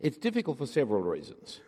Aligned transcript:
It's 0.00 0.16
difficult 0.16 0.58
for 0.58 0.66
several 0.66 1.02
reasons. 1.02 1.60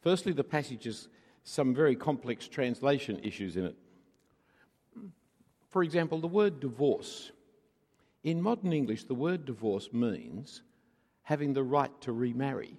Firstly, 0.00 0.32
the 0.32 0.44
passage 0.44 0.84
has 0.84 1.08
some 1.44 1.74
very 1.74 1.94
complex 1.94 2.48
translation 2.48 3.20
issues 3.22 3.56
in 3.56 3.66
it. 3.66 3.76
For 5.68 5.82
example, 5.82 6.20
the 6.20 6.26
word 6.26 6.58
divorce. 6.58 7.30
In 8.24 8.40
modern 8.40 8.72
English, 8.72 9.04
the 9.04 9.14
word 9.14 9.44
divorce 9.44 9.92
means 9.92 10.62
having 11.22 11.52
the 11.52 11.62
right 11.62 11.92
to 12.00 12.12
remarry. 12.12 12.76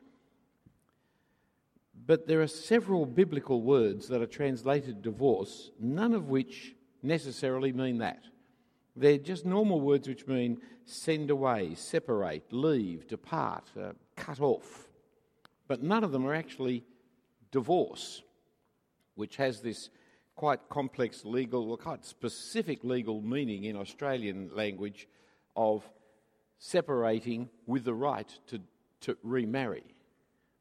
But 2.06 2.28
there 2.28 2.42
are 2.42 2.48
several 2.48 3.06
biblical 3.06 3.62
words 3.62 4.08
that 4.08 4.22
are 4.22 4.28
translated 4.28 5.02
divorce, 5.02 5.72
none 5.80 6.14
of 6.14 6.30
which 6.30 6.76
necessarily 7.04 7.72
mean 7.72 8.00
that. 8.00 8.24
They're 8.96 9.18
just 9.18 9.46
normal 9.46 9.80
words 9.80 10.08
which 10.08 10.28
mean 10.28 10.62
send 10.86 11.30
away, 11.30 11.76
separate, 11.76 12.52
leave, 12.52 13.08
depart, 13.08 13.64
uh, 13.80 13.94
cut 14.16 14.42
off. 14.42 14.90
But 15.68 15.82
none 15.82 16.04
of 16.04 16.12
them 16.12 16.26
are 16.26 16.34
actually 16.34 16.84
divorce, 17.52 18.22
which 19.16 19.38
has 19.38 19.62
this 19.62 19.90
quite 20.36 20.68
complex 20.70 21.24
legal, 21.24 21.78
quite 21.78 22.04
specific 22.04 22.84
legal 22.84 23.22
meaning 23.22 23.66
in 23.66 23.78
Australian 23.78 24.50
language 24.54 25.08
of 25.56 25.88
separating 26.58 27.50
with 27.66 27.84
the 27.86 27.94
right 27.94 28.30
to, 28.48 28.60
to 29.02 29.18
remarry. 29.24 29.84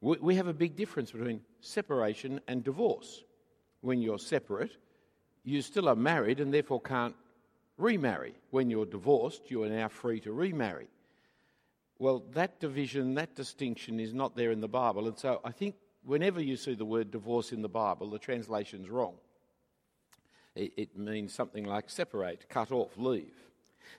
We, 0.00 0.16
we 0.20 0.34
have 0.36 0.46
a 0.46 0.54
big 0.54 0.76
difference 0.76 1.10
between 1.10 1.40
separation 1.60 2.40
and 2.48 2.64
divorce. 2.64 3.22
When 3.80 4.00
you're 4.00 4.18
separate, 4.18 4.72
you 5.44 5.62
still 5.62 5.88
are 5.88 5.96
married 5.96 6.40
and 6.40 6.52
therefore 6.52 6.80
can't 6.80 7.14
remarry. 7.80 8.34
When 8.50 8.70
you're 8.70 8.86
divorced, 8.86 9.50
you 9.50 9.62
are 9.64 9.68
now 9.68 9.88
free 9.88 10.20
to 10.20 10.32
remarry. 10.32 10.88
Well, 11.98 12.24
that 12.32 12.60
division, 12.60 13.14
that 13.14 13.34
distinction 13.34 14.00
is 14.00 14.14
not 14.14 14.36
there 14.36 14.52
in 14.52 14.60
the 14.60 14.68
Bible. 14.68 15.06
And 15.06 15.18
so 15.18 15.40
I 15.44 15.52
think 15.52 15.74
whenever 16.04 16.40
you 16.40 16.56
see 16.56 16.74
the 16.74 16.84
word 16.84 17.10
divorce 17.10 17.52
in 17.52 17.62
the 17.62 17.68
Bible, 17.68 18.08
the 18.10 18.18
translation's 18.18 18.88
wrong. 18.88 19.14
It, 20.54 20.72
it 20.76 20.98
means 20.98 21.34
something 21.34 21.64
like 21.64 21.90
separate, 21.90 22.48
cut 22.48 22.72
off, 22.72 22.96
leave. 22.96 23.34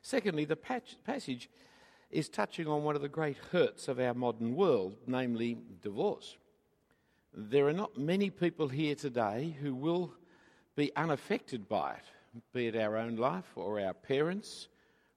Secondly, 0.01 0.45
the 0.45 0.55
passage 0.55 1.49
is 2.09 2.27
touching 2.27 2.67
on 2.67 2.83
one 2.83 2.95
of 2.95 3.01
the 3.01 3.09
great 3.09 3.37
hurts 3.51 3.87
of 3.87 3.99
our 3.99 4.13
modern 4.13 4.55
world, 4.55 4.95
namely 5.07 5.57
divorce. 5.81 6.37
There 7.33 7.67
are 7.67 7.73
not 7.73 7.97
many 7.97 8.29
people 8.29 8.67
here 8.67 8.95
today 8.95 9.55
who 9.61 9.73
will 9.73 10.13
be 10.75 10.91
unaffected 10.95 11.69
by 11.69 11.93
it, 11.93 12.05
be 12.53 12.67
it 12.67 12.75
our 12.75 12.97
own 12.97 13.15
life 13.15 13.51
or 13.55 13.79
our 13.79 13.93
parents 13.93 14.67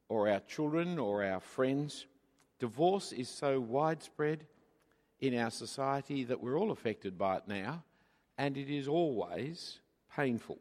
or 0.08 0.28
our 0.28 0.40
children 0.40 0.98
or 0.98 1.24
our 1.24 1.40
friends. 1.40 2.06
Divorce 2.58 3.12
is 3.12 3.28
so 3.28 3.60
widespread 3.60 4.46
in 5.20 5.38
our 5.38 5.50
society 5.50 6.24
that 6.24 6.40
we're 6.40 6.58
all 6.58 6.70
affected 6.70 7.16
by 7.16 7.36
it 7.36 7.44
now, 7.46 7.82
and 8.36 8.56
it 8.56 8.68
is 8.68 8.88
always 8.88 9.80
painful. 10.14 10.58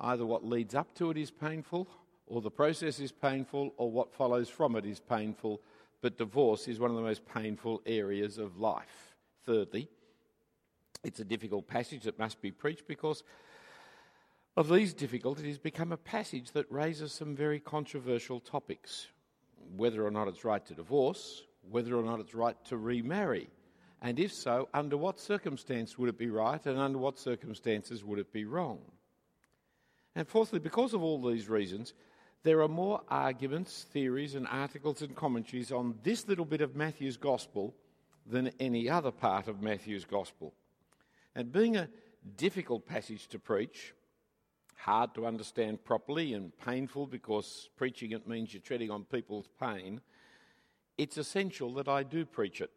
Either 0.00 0.24
what 0.24 0.44
leads 0.44 0.74
up 0.74 0.94
to 0.94 1.10
it 1.10 1.16
is 1.16 1.30
painful, 1.30 1.86
or 2.26 2.40
the 2.40 2.50
process 2.50 3.00
is 3.00 3.12
painful, 3.12 3.74
or 3.76 3.90
what 3.90 4.14
follows 4.14 4.48
from 4.48 4.76
it 4.76 4.86
is 4.86 5.00
painful, 5.00 5.60
but 6.00 6.16
divorce 6.16 6.68
is 6.68 6.78
one 6.78 6.90
of 6.90 6.96
the 6.96 7.02
most 7.02 7.26
painful 7.26 7.82
areas 7.84 8.38
of 8.38 8.58
life. 8.58 9.14
Thirdly, 9.44 9.88
it's 11.04 11.20
a 11.20 11.24
difficult 11.24 11.66
passage 11.66 12.04
that 12.04 12.18
must 12.18 12.40
be 12.40 12.50
preached 12.50 12.86
because 12.86 13.22
of 14.56 14.68
these 14.68 14.94
difficulties, 14.94 15.58
become 15.58 15.92
a 15.92 15.96
passage 15.96 16.52
that 16.52 16.70
raises 16.70 17.12
some 17.12 17.36
very 17.36 17.60
controversial 17.60 18.40
topics. 18.40 19.08
Whether 19.76 20.04
or 20.04 20.10
not 20.10 20.28
it's 20.28 20.44
right 20.44 20.64
to 20.66 20.74
divorce, 20.74 21.42
whether 21.70 21.94
or 21.94 22.02
not 22.02 22.20
it's 22.20 22.34
right 22.34 22.56
to 22.66 22.76
remarry, 22.76 23.48
and 24.02 24.18
if 24.18 24.32
so, 24.32 24.68
under 24.72 24.96
what 24.96 25.20
circumstance 25.20 25.98
would 25.98 26.08
it 26.08 26.18
be 26.18 26.30
right, 26.30 26.64
and 26.64 26.78
under 26.78 26.98
what 26.98 27.18
circumstances 27.18 28.02
would 28.02 28.18
it 28.18 28.32
be 28.32 28.46
wrong? 28.46 28.80
And 30.16 30.26
fourthly, 30.26 30.58
because 30.58 30.94
of 30.94 31.02
all 31.02 31.20
these 31.20 31.48
reasons, 31.48 31.92
there 32.42 32.62
are 32.62 32.68
more 32.68 33.02
arguments, 33.08 33.86
theories, 33.92 34.34
and 34.34 34.46
articles 34.48 35.02
and 35.02 35.14
commentaries 35.14 35.70
on 35.70 35.98
this 36.02 36.26
little 36.26 36.46
bit 36.46 36.62
of 36.62 36.74
Matthew's 36.74 37.18
Gospel 37.18 37.74
than 38.26 38.50
any 38.58 38.88
other 38.88 39.10
part 39.10 39.48
of 39.48 39.62
Matthew's 39.62 40.06
Gospel. 40.06 40.54
And 41.34 41.52
being 41.52 41.76
a 41.76 41.88
difficult 42.36 42.86
passage 42.86 43.28
to 43.28 43.38
preach, 43.38 43.92
hard 44.80 45.14
to 45.14 45.26
understand 45.26 45.84
properly 45.84 46.34
and 46.34 46.56
painful 46.58 47.06
because 47.06 47.68
preaching 47.76 48.12
it 48.12 48.26
means 48.26 48.52
you're 48.52 48.62
treading 48.62 48.90
on 48.90 49.04
people's 49.04 49.48
pain, 49.60 50.00
it's 50.96 51.18
essential 51.18 51.72
that 51.74 51.88
I 51.88 52.02
do 52.02 52.24
preach 52.24 52.60
it. 52.60 52.70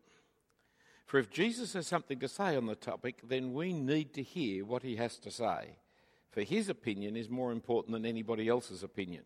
For 1.06 1.18
if 1.18 1.30
Jesus 1.30 1.74
has 1.74 1.88
something 1.88 2.19
to 2.19 2.28
say 2.28 2.56
on 2.56 2.66
the 2.66 2.75
topic, 2.75 3.22
then 3.28 3.53
we 3.53 3.74
need 3.74 4.14
to 4.14 4.24
hear 4.24 4.66
what 4.66 4.84
he 4.84 4.96
has 4.96 5.18
to 5.19 5.31
say. 5.31 5.78
For 6.31 6.41
his 6.41 6.69
opinion 6.69 7.16
is 7.16 7.30
more 7.30 7.52
important 7.52 7.94
than 7.94 8.06
anybody 8.06 8.47
else's 8.47 8.84
opinion. 8.84 9.24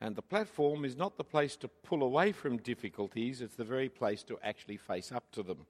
And 0.00 0.14
the 0.14 0.22
platform 0.22 0.84
is 0.84 0.96
not 0.96 1.16
the 1.16 1.24
place 1.24 1.56
to 1.56 1.68
pull 1.68 2.02
away 2.02 2.32
from 2.32 2.58
difficulties, 2.58 3.40
it's 3.40 3.56
the 3.56 3.64
very 3.64 3.88
place 3.88 4.22
to 4.24 4.38
actually 4.42 4.76
face 4.76 5.10
up 5.10 5.30
to 5.32 5.42
them. 5.42 5.66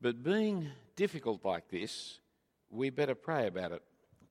But 0.00 0.22
being 0.22 0.68
difficult 0.96 1.44
like 1.44 1.68
this, 1.68 2.20
we 2.70 2.90
better 2.90 3.14
pray 3.14 3.46
about 3.46 3.72
it. 3.72 3.82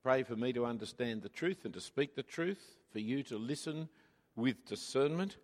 Pray 0.03 0.23
for 0.23 0.35
me 0.35 0.51
to 0.51 0.65
understand 0.65 1.21
the 1.21 1.29
truth 1.29 1.63
and 1.63 1.73
to 1.73 1.79
speak 1.79 2.13
the 2.13 2.23
truth, 2.23 2.75
for 2.91 2.99
you 2.99 3.23
to 3.23 3.37
listen 3.37 3.87
with 4.35 4.65
discernment, 4.65 5.37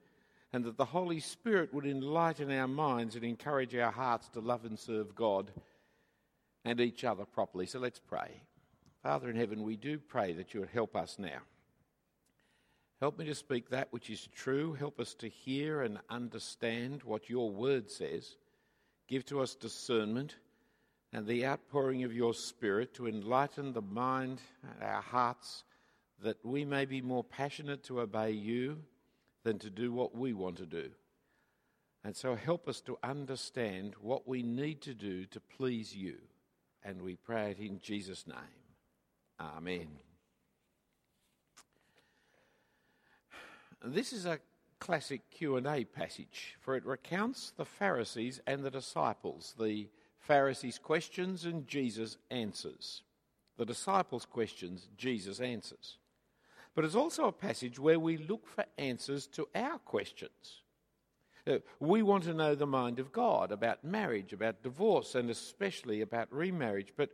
and 0.52 0.66
that 0.66 0.76
the 0.76 0.84
Holy 0.84 1.22
Spirit 1.22 1.74
would 1.74 1.86
enlighten 1.86 2.52
our 2.52 2.68
minds 2.68 3.16
and 3.16 3.24
encourage 3.24 3.74
our 3.74 3.92
hearts 3.92 4.28
to 4.30 4.42
love 4.42 4.66
and 4.66 4.78
serve 4.78 5.16
God 5.16 5.50
and 6.66 6.82
each 6.82 7.06
other 7.06 7.24
properly. 7.24 7.68
So 7.68 7.80
let's 7.80 8.00
pray. 8.00 8.42
Father 9.02 9.30
in 9.30 9.38
heaven, 9.38 9.64
we 9.64 9.78
do 9.78 9.98
pray 9.98 10.34
that 10.34 10.54
you 10.54 10.60
would 10.60 10.70
help 10.70 10.94
us 10.94 11.16
now. 11.18 11.40
Help 13.00 13.18
me 13.18 13.24
to 13.26 13.36
speak 13.36 13.70
that 13.70 13.88
which 13.92 14.10
is 14.10 14.28
true. 14.36 14.74
Help 14.74 15.00
us 15.00 15.14
to 15.16 15.30
hear 15.30 15.84
and 15.84 16.00
understand 16.10 17.02
what 17.04 17.30
your 17.30 17.50
word 17.50 17.90
says. 17.90 18.36
Give 19.08 19.26
to 19.28 19.40
us 19.40 19.56
discernment 19.56 20.36
and 21.12 21.26
the 21.26 21.46
outpouring 21.46 22.04
of 22.04 22.14
your 22.14 22.34
Spirit 22.34 22.94
to 22.96 23.08
enlighten 23.08 23.74
the 23.74 23.82
mind 23.82 24.42
and 24.64 24.84
our 24.84 25.02
hearts 25.02 25.64
that 26.22 26.44
we 26.46 26.66
may 26.66 26.86
be 26.86 27.02
more 27.02 27.24
passionate 27.24 27.84
to 27.84 28.02
obey 28.02 28.32
you 28.32 28.78
than 29.44 29.58
to 29.60 29.70
do 29.70 29.92
what 29.92 30.16
we 30.16 30.34
want 30.34 30.58
to 30.58 30.66
do. 30.66 30.90
And 32.04 32.16
so 32.16 32.36
help 32.36 32.68
us 32.68 32.82
to 32.82 32.98
understand 33.04 33.96
what 34.02 34.28
we 34.28 34.44
need 34.44 34.82
to 34.82 34.94
do 34.94 35.26
to 35.26 35.40
please 35.40 35.96
you. 35.96 36.18
And 36.84 37.02
we 37.02 37.16
pray 37.16 37.52
it 37.52 37.60
in 37.60 37.80
Jesus' 37.82 38.26
name. 38.26 38.38
Amen. 39.40 39.88
This 43.84 44.14
is 44.14 44.26
a 44.26 44.40
classic 44.80 45.22
Q&A 45.30 45.84
passage 45.86 46.56
for 46.62 46.76
it 46.76 46.86
recounts 46.86 47.52
the 47.58 47.66
Pharisees 47.66 48.40
and 48.48 48.64
the 48.64 48.72
disciples, 48.72 49.54
the 49.60 49.90
Pharisees' 50.30 50.78
questions 50.78 51.44
and 51.44 51.68
Jesus' 51.68 52.18
answers. 52.30 53.02
The 53.58 53.66
disciples' 53.66 54.28
questions, 54.28 54.88
Jesus 54.96 55.40
answers. 55.40 55.98
But 56.76 56.86
it's 56.86 56.94
also 56.94 57.26
a 57.26 57.32
passage 57.32 57.80
where 57.80 58.00
we 58.00 58.18
look 58.18 58.46
for 58.46 58.64
answers 58.78 59.26
to 59.26 59.48
our 59.56 59.80
questions. 59.80 60.62
Uh, 61.48 61.58
we 61.80 62.04
want 62.04 62.26
to 62.26 62.36
know 62.36 62.54
the 62.54 62.68
mind 62.68 63.00
of 63.00 63.12
God 63.12 63.52
about 63.52 63.84
marriage, 63.84 64.32
about 64.32 64.62
divorce, 64.62 65.16
and 65.16 65.32
especially 65.32 66.02
about 66.02 66.32
remarriage. 66.32 66.94
But 66.96 67.10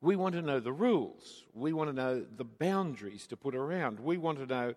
we 0.00 0.14
want 0.14 0.36
to 0.36 0.42
know 0.42 0.60
the 0.60 0.72
rules. 0.72 1.42
We 1.52 1.72
want 1.72 1.90
to 1.90 1.96
know 1.96 2.24
the 2.36 2.44
boundaries 2.44 3.26
to 3.26 3.36
put 3.36 3.56
around. 3.56 3.98
We 3.98 4.18
want 4.18 4.38
to 4.38 4.46
know 4.46 4.74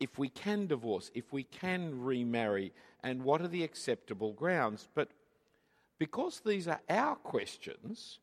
if 0.00 0.18
we 0.18 0.28
can 0.28 0.66
divorce, 0.66 1.12
if 1.14 1.32
we 1.32 1.44
can 1.44 2.02
remarry, 2.02 2.72
and 3.04 3.22
what 3.22 3.42
are 3.42 3.48
the 3.48 3.62
acceptable 3.62 4.32
grounds. 4.32 4.88
But 4.92 5.10
because 5.98 6.40
these 6.44 6.68
are 6.68 6.80
our 6.88 7.16
questions, 7.16 8.18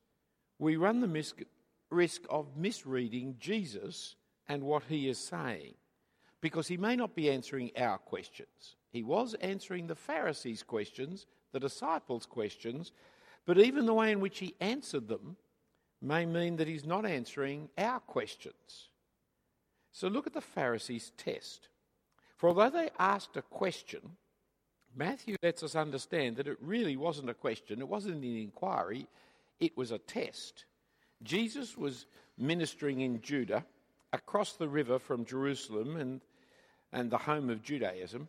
we 0.59 0.75
run 0.75 1.01
the 1.01 1.07
mis- 1.07 1.33
risk 1.89 2.21
of 2.29 2.55
misreading 2.55 3.35
Jesus 3.39 4.15
and 4.47 4.63
what 4.63 4.83
he 4.89 5.07
is 5.07 5.17
saying. 5.17 5.73
Because 6.41 6.67
he 6.67 6.77
may 6.77 6.95
not 6.95 7.15
be 7.15 7.29
answering 7.29 7.71
our 7.77 7.97
questions. 7.97 8.75
He 8.91 9.01
was 9.03 9.33
answering 9.35 9.87
the 9.87 9.95
Pharisees' 9.95 10.61
questions, 10.61 11.25
the 11.51 11.59
disciples' 11.59 12.25
questions, 12.25 12.91
but 13.45 13.57
even 13.57 13.85
the 13.85 13.93
way 13.93 14.11
in 14.11 14.19
which 14.19 14.39
he 14.39 14.55
answered 14.59 15.07
them 15.07 15.37
may 16.01 16.25
mean 16.25 16.57
that 16.57 16.67
he's 16.67 16.85
not 16.85 17.05
answering 17.05 17.69
our 17.77 17.99
questions. 18.01 18.89
So 19.91 20.07
look 20.07 20.27
at 20.27 20.33
the 20.33 20.41
Pharisees' 20.41 21.11
test. 21.17 21.69
For 22.35 22.49
although 22.49 22.69
they 22.69 22.89
asked 22.99 23.37
a 23.37 23.41
question, 23.41 24.17
Matthew 24.95 25.35
lets 25.41 25.63
us 25.63 25.75
understand 25.75 26.35
that 26.37 26.47
it 26.47 26.57
really 26.61 26.95
wasn't 26.95 27.29
a 27.29 27.33
question, 27.33 27.79
it 27.79 27.87
wasn't 27.87 28.23
an 28.23 28.37
inquiry, 28.37 29.07
it 29.59 29.75
was 29.75 29.91
a 29.91 29.97
test. 29.97 30.65
Jesus 31.23 31.77
was 31.77 32.05
ministering 32.37 33.01
in 33.01 33.21
Judah 33.21 33.65
across 34.11 34.53
the 34.53 34.67
river 34.67 34.99
from 34.99 35.25
Jerusalem 35.25 35.95
and, 35.95 36.21
and 36.91 37.09
the 37.09 37.17
home 37.17 37.49
of 37.49 37.63
Judaism. 37.63 38.27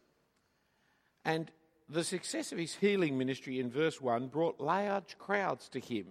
And 1.24 1.50
the 1.88 2.04
success 2.04 2.52
of 2.52 2.58
his 2.58 2.74
healing 2.74 3.18
ministry 3.18 3.58
in 3.58 3.70
verse 3.70 4.00
1 4.00 4.28
brought 4.28 4.60
large 4.60 5.18
crowds 5.18 5.68
to 5.70 5.80
him. 5.80 6.06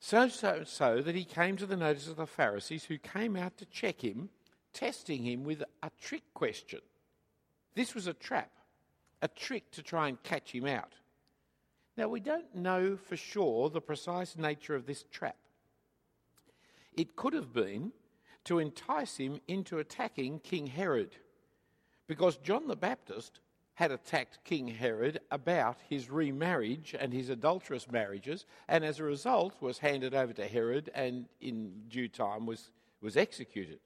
So, 0.00 0.28
so, 0.28 0.64
so 0.64 1.00
that 1.00 1.14
he 1.14 1.24
came 1.24 1.56
to 1.58 1.66
the 1.66 1.76
notice 1.76 2.08
of 2.08 2.16
the 2.16 2.26
Pharisees 2.26 2.84
who 2.84 2.98
came 2.98 3.36
out 3.36 3.56
to 3.58 3.66
check 3.66 4.02
him, 4.02 4.30
testing 4.72 5.24
him 5.24 5.44
with 5.44 5.62
a 5.82 5.90
trick 6.00 6.24
question. 6.34 6.80
This 7.74 7.94
was 7.94 8.06
a 8.06 8.14
trap, 8.14 8.50
a 9.22 9.28
trick 9.28 9.70
to 9.70 9.82
try 9.82 10.08
and 10.08 10.22
catch 10.22 10.50
him 10.50 10.66
out. 10.66 10.92
Now, 11.96 12.08
we 12.08 12.20
don't 12.20 12.54
know 12.54 12.96
for 12.96 13.16
sure 13.16 13.70
the 13.70 13.80
precise 13.80 14.36
nature 14.36 14.74
of 14.74 14.86
this 14.86 15.04
trap. 15.10 15.36
It 16.94 17.16
could 17.16 17.32
have 17.32 17.52
been 17.52 17.92
to 18.44 18.58
entice 18.58 19.16
him 19.16 19.40
into 19.46 19.78
attacking 19.78 20.40
King 20.40 20.66
Herod, 20.66 21.14
because 22.08 22.36
John 22.38 22.66
the 22.66 22.76
Baptist 22.76 23.40
had 23.74 23.92
attacked 23.92 24.44
King 24.44 24.68
Herod 24.68 25.20
about 25.30 25.78
his 25.88 26.10
remarriage 26.10 26.94
and 26.98 27.12
his 27.12 27.30
adulterous 27.30 27.90
marriages, 27.90 28.44
and 28.68 28.84
as 28.84 28.98
a 28.98 29.04
result 29.04 29.54
was 29.60 29.78
handed 29.78 30.14
over 30.14 30.32
to 30.32 30.46
Herod 30.46 30.90
and 30.94 31.26
in 31.40 31.84
due 31.88 32.08
time 32.08 32.44
was, 32.44 32.70
was 33.00 33.16
executed. 33.16 33.78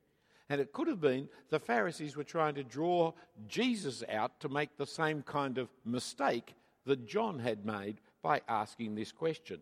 And 0.49 0.61
it 0.61 0.73
could 0.73 0.87
have 0.87 1.01
been 1.01 1.29
the 1.51 1.59
Pharisees 1.59 2.17
were 2.17 2.25
trying 2.25 2.55
to 2.55 2.65
draw 2.65 3.13
Jesus 3.49 4.05
out 4.09 4.39
to 4.41 4.49
make 4.49 4.77
the 4.77 4.87
same 4.87 5.23
kind 5.23 5.59
of 5.59 5.69
mistake 5.85 6.55
that 6.85 7.07
John 7.07 7.41
had 7.41 7.67
made 7.67 8.01
by 8.23 8.43
asking 8.49 8.95
this 8.95 9.13
question. 9.13 9.61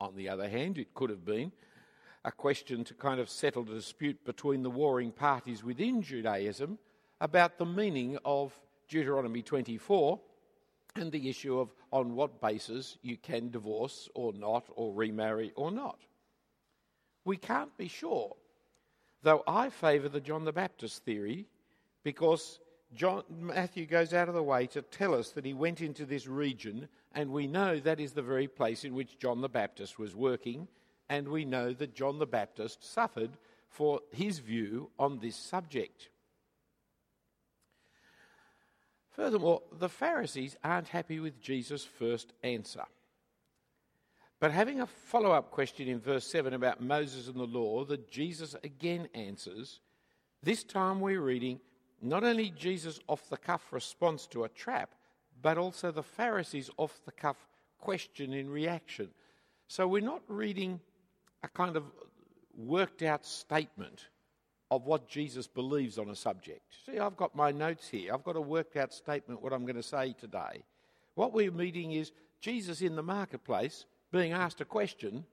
On 0.00 0.14
the 0.14 0.28
other 0.28 0.48
hand, 0.48 0.78
it 0.78 0.94
could 0.94 1.10
have 1.10 1.24
been 1.24 1.52
a 2.24 2.32
question 2.32 2.84
to 2.84 2.94
kind 2.94 3.20
of 3.20 3.28
settle 3.28 3.64
the 3.64 3.74
dispute 3.74 4.24
between 4.24 4.62
the 4.62 4.70
warring 4.70 5.12
parties 5.12 5.62
within 5.62 6.02
Judaism 6.02 6.78
about 7.20 7.58
the 7.58 7.66
meaning 7.66 8.18
of 8.24 8.58
Deuteronomy 8.88 9.42
24 9.42 10.20
and 10.96 11.12
the 11.12 11.28
issue 11.28 11.58
of 11.58 11.72
on 11.92 12.14
what 12.14 12.40
basis 12.40 12.98
you 13.02 13.16
can 13.16 13.50
divorce 13.50 14.08
or 14.14 14.32
not, 14.32 14.64
or 14.74 14.92
remarry 14.92 15.52
or 15.54 15.70
not. 15.70 15.98
We 17.24 17.36
can't 17.36 17.76
be 17.76 17.88
sure, 17.88 18.36
though 19.22 19.42
I 19.46 19.70
favour 19.70 20.08
the 20.08 20.20
John 20.20 20.44
the 20.44 20.52
Baptist 20.52 21.04
theory 21.04 21.46
because 22.02 22.60
John, 22.94 23.22
Matthew 23.28 23.86
goes 23.86 24.14
out 24.14 24.28
of 24.28 24.34
the 24.34 24.42
way 24.42 24.66
to 24.68 24.82
tell 24.82 25.14
us 25.14 25.30
that 25.30 25.44
he 25.44 25.52
went 25.52 25.80
into 25.80 26.06
this 26.06 26.26
region, 26.26 26.88
and 27.14 27.30
we 27.30 27.46
know 27.46 27.78
that 27.80 28.00
is 28.00 28.12
the 28.12 28.22
very 28.22 28.48
place 28.48 28.84
in 28.84 28.94
which 28.94 29.18
John 29.18 29.40
the 29.40 29.48
Baptist 29.48 29.98
was 29.98 30.14
working, 30.14 30.68
and 31.08 31.28
we 31.28 31.44
know 31.44 31.72
that 31.74 31.94
John 31.94 32.18
the 32.18 32.26
Baptist 32.26 32.84
suffered 32.84 33.36
for 33.68 34.00
his 34.10 34.38
view 34.38 34.90
on 34.98 35.18
this 35.18 35.36
subject. 35.36 36.08
Furthermore, 39.10 39.62
the 39.72 39.88
Pharisees 39.88 40.56
aren't 40.62 40.88
happy 40.88 41.20
with 41.20 41.40
Jesus' 41.40 41.84
first 41.84 42.32
answer. 42.42 42.84
But 44.40 44.52
having 44.52 44.80
a 44.80 44.86
follow 44.86 45.32
up 45.32 45.50
question 45.50 45.88
in 45.88 45.98
verse 45.98 46.24
7 46.26 46.54
about 46.54 46.80
Moses 46.80 47.26
and 47.26 47.36
the 47.36 47.44
law 47.44 47.84
that 47.84 48.10
Jesus 48.10 48.54
again 48.62 49.08
answers, 49.14 49.80
this 50.42 50.62
time 50.62 51.00
we're 51.00 51.20
reading 51.20 51.60
not 52.00 52.22
only 52.22 52.50
Jesus' 52.50 53.00
off 53.08 53.28
the 53.28 53.36
cuff 53.36 53.72
response 53.72 54.26
to 54.28 54.44
a 54.44 54.48
trap, 54.48 54.94
but 55.42 55.58
also 55.58 55.90
the 55.90 56.02
Pharisees' 56.02 56.70
off 56.76 57.00
the 57.04 57.12
cuff 57.12 57.36
question 57.78 58.32
in 58.32 58.48
reaction. 58.48 59.08
So 59.66 59.88
we're 59.88 60.02
not 60.02 60.22
reading 60.28 60.80
a 61.42 61.48
kind 61.48 61.76
of 61.76 61.84
worked 62.56 63.02
out 63.02 63.26
statement 63.26 64.08
of 64.70 64.86
what 64.86 65.08
Jesus 65.08 65.46
believes 65.46 65.98
on 65.98 66.10
a 66.10 66.14
subject. 66.14 66.76
See, 66.86 66.98
I've 66.98 67.16
got 67.16 67.34
my 67.34 67.50
notes 67.50 67.88
here. 67.88 68.12
I've 68.12 68.24
got 68.24 68.36
a 68.36 68.40
worked 68.40 68.76
out 68.76 68.92
statement 68.92 69.42
what 69.42 69.52
I'm 69.52 69.62
going 69.62 69.76
to 69.76 69.82
say 69.82 70.14
today. 70.18 70.62
What 71.14 71.32
we're 71.32 71.50
meeting 71.50 71.92
is 71.92 72.12
Jesus 72.40 72.82
in 72.82 72.94
the 72.94 73.02
marketplace 73.02 73.86
being 74.10 74.32
asked 74.32 74.60
a 74.60 74.64
question, 74.64 75.24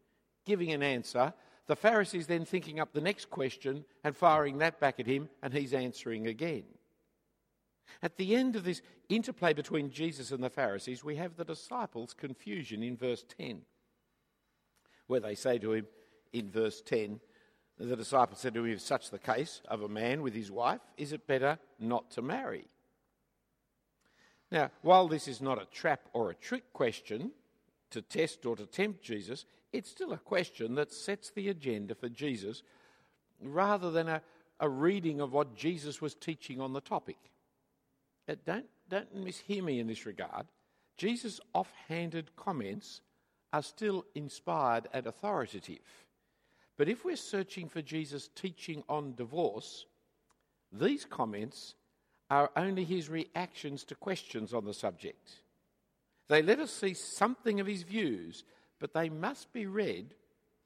giving 0.45 0.71
an 0.71 0.83
answer, 0.83 1.33
the 1.67 1.75
Pharisees 1.75 2.27
then 2.27 2.45
thinking 2.45 2.79
up 2.79 2.93
the 2.93 3.01
next 3.01 3.29
question 3.29 3.85
and 4.03 4.15
firing 4.15 4.59
that 4.59 4.79
back 4.79 4.99
at 4.99 5.07
him, 5.07 5.29
and 5.41 5.53
he's 5.53 5.73
answering 5.73 6.27
again. 6.27 6.65
At 8.01 8.17
the 8.17 8.35
end 8.35 8.55
of 8.55 8.63
this 8.63 8.81
interplay 9.09 9.53
between 9.53 9.89
Jesus 9.89 10.31
and 10.31 10.43
the 10.43 10.49
Pharisees, 10.49 11.03
we 11.03 11.15
have 11.15 11.35
the 11.35 11.45
disciples' 11.45 12.13
confusion 12.13 12.83
in 12.83 12.97
verse 12.97 13.23
10, 13.37 13.61
where 15.07 15.19
they 15.19 15.35
say 15.35 15.57
to 15.59 15.73
him 15.73 15.87
in 16.33 16.49
verse 16.49 16.81
10, 16.81 17.19
the 17.77 17.95
disciples 17.95 18.39
said 18.39 18.53
to 18.53 18.63
him, 18.63 18.71
If 18.71 18.81
such 18.81 19.09
the 19.09 19.19
case 19.19 19.61
of 19.67 19.81
a 19.81 19.89
man 19.89 20.21
with 20.21 20.33
his 20.33 20.51
wife, 20.51 20.81
is 20.97 21.11
it 21.11 21.27
better 21.27 21.59
not 21.79 22.09
to 22.11 22.21
marry? 22.21 22.67
Now, 24.51 24.71
while 24.81 25.07
this 25.07 25.27
is 25.27 25.41
not 25.41 25.61
a 25.61 25.65
trap 25.65 26.01
or 26.13 26.29
a 26.29 26.35
trick 26.35 26.71
question 26.71 27.31
to 27.95 28.01
test 28.01 28.45
or 28.45 28.57
to 28.57 28.65
tempt 28.65 29.01
Jesus, 29.01 29.45
it's 29.71 29.89
still 29.89 30.11
a 30.11 30.17
question 30.17 30.75
that 30.75 30.91
sets 30.91 31.31
the 31.31 31.47
agenda 31.47 31.95
for 31.95 32.09
Jesus 32.09 32.61
rather 33.41 33.89
than 33.89 34.09
a, 34.09 34.21
a 34.59 34.67
reading 34.67 35.21
of 35.21 35.31
what 35.31 35.55
Jesus 35.55 36.01
was 36.01 36.13
teaching 36.13 36.59
on 36.59 36.73
the 36.73 36.81
topic. 36.81 37.17
Uh, 38.27 38.35
don't, 38.45 38.65
don't 38.89 39.15
mishear 39.15 39.63
me 39.63 39.79
in 39.79 39.87
this 39.87 40.05
regard. 40.05 40.45
Jesus' 40.97 41.39
offhanded 41.53 42.35
comments 42.35 42.99
are 43.53 43.63
still 43.63 44.05
inspired 44.13 44.89
and 44.91 45.07
authoritative. 45.07 46.05
But 46.77 46.89
if 46.89 47.05
we're 47.05 47.15
searching 47.15 47.69
for 47.69 47.81
Jesus' 47.81 48.29
teaching 48.35 48.83
on 48.89 49.15
divorce, 49.15 49.85
these 50.69 51.05
comments 51.05 51.75
are 52.29 52.51
only 52.57 52.83
his 52.83 53.07
reactions 53.07 53.85
to 53.85 53.95
questions 53.95 54.53
on 54.53 54.65
the 54.65 54.73
subject. 54.73 55.44
They 56.27 56.41
let 56.41 56.59
us 56.59 56.71
see 56.71 56.93
something 56.93 57.59
of 57.59 57.67
his 57.67 57.83
views, 57.83 58.43
but 58.79 58.93
they 58.93 59.09
must 59.09 59.53
be 59.53 59.65
read 59.65 60.15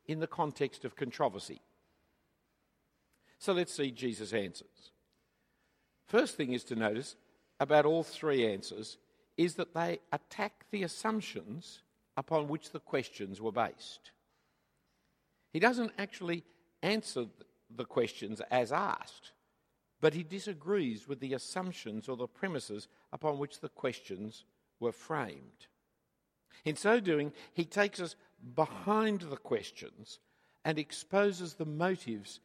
in 0.05 0.19
the 0.19 0.27
context 0.27 0.85
of 0.85 0.95
controversy. 0.95 1.61
So 3.37 3.53
let's 3.53 3.73
see 3.73 3.91
Jesus' 3.91 4.33
answers. 4.33 4.91
First 6.07 6.35
thing 6.35 6.53
is 6.53 6.63
to 6.65 6.75
notice 6.75 7.15
about 7.59 7.85
all 7.85 8.03
three 8.03 8.45
answers 8.45 8.97
is 9.37 9.55
that 9.55 9.73
they 9.73 9.99
attack 10.11 10.65
the 10.71 10.83
assumptions 10.83 11.81
upon 12.17 12.47
which 12.47 12.71
the 12.71 12.79
questions 12.79 13.39
were 13.39 13.51
based. 13.51 14.11
He 15.53 15.59
doesn't 15.59 15.91
actually 15.97 16.43
answer 16.81 17.25
the 17.73 17.85
questions 17.85 18.41
as 18.51 18.71
asked, 18.71 19.31
but 20.01 20.13
he 20.13 20.23
disagrees 20.23 21.07
with 21.07 21.19
the 21.19 21.33
assumptions 21.33 22.09
or 22.09 22.17
the 22.17 22.27
premises 22.27 22.87
upon 23.13 23.37
which 23.37 23.59
the 23.59 23.69
questions 23.69 24.43
were 24.79 24.91
framed. 24.91 25.67
In 26.65 26.75
so 26.75 26.99
doing, 26.99 27.31
he 27.53 27.65
takes 27.65 27.99
us 27.99 28.15
behind 28.55 29.21
the 29.21 29.37
questions 29.37 30.19
and 30.65 30.77
exposes 30.77 31.53
the 31.53 31.65
motives 31.65 32.39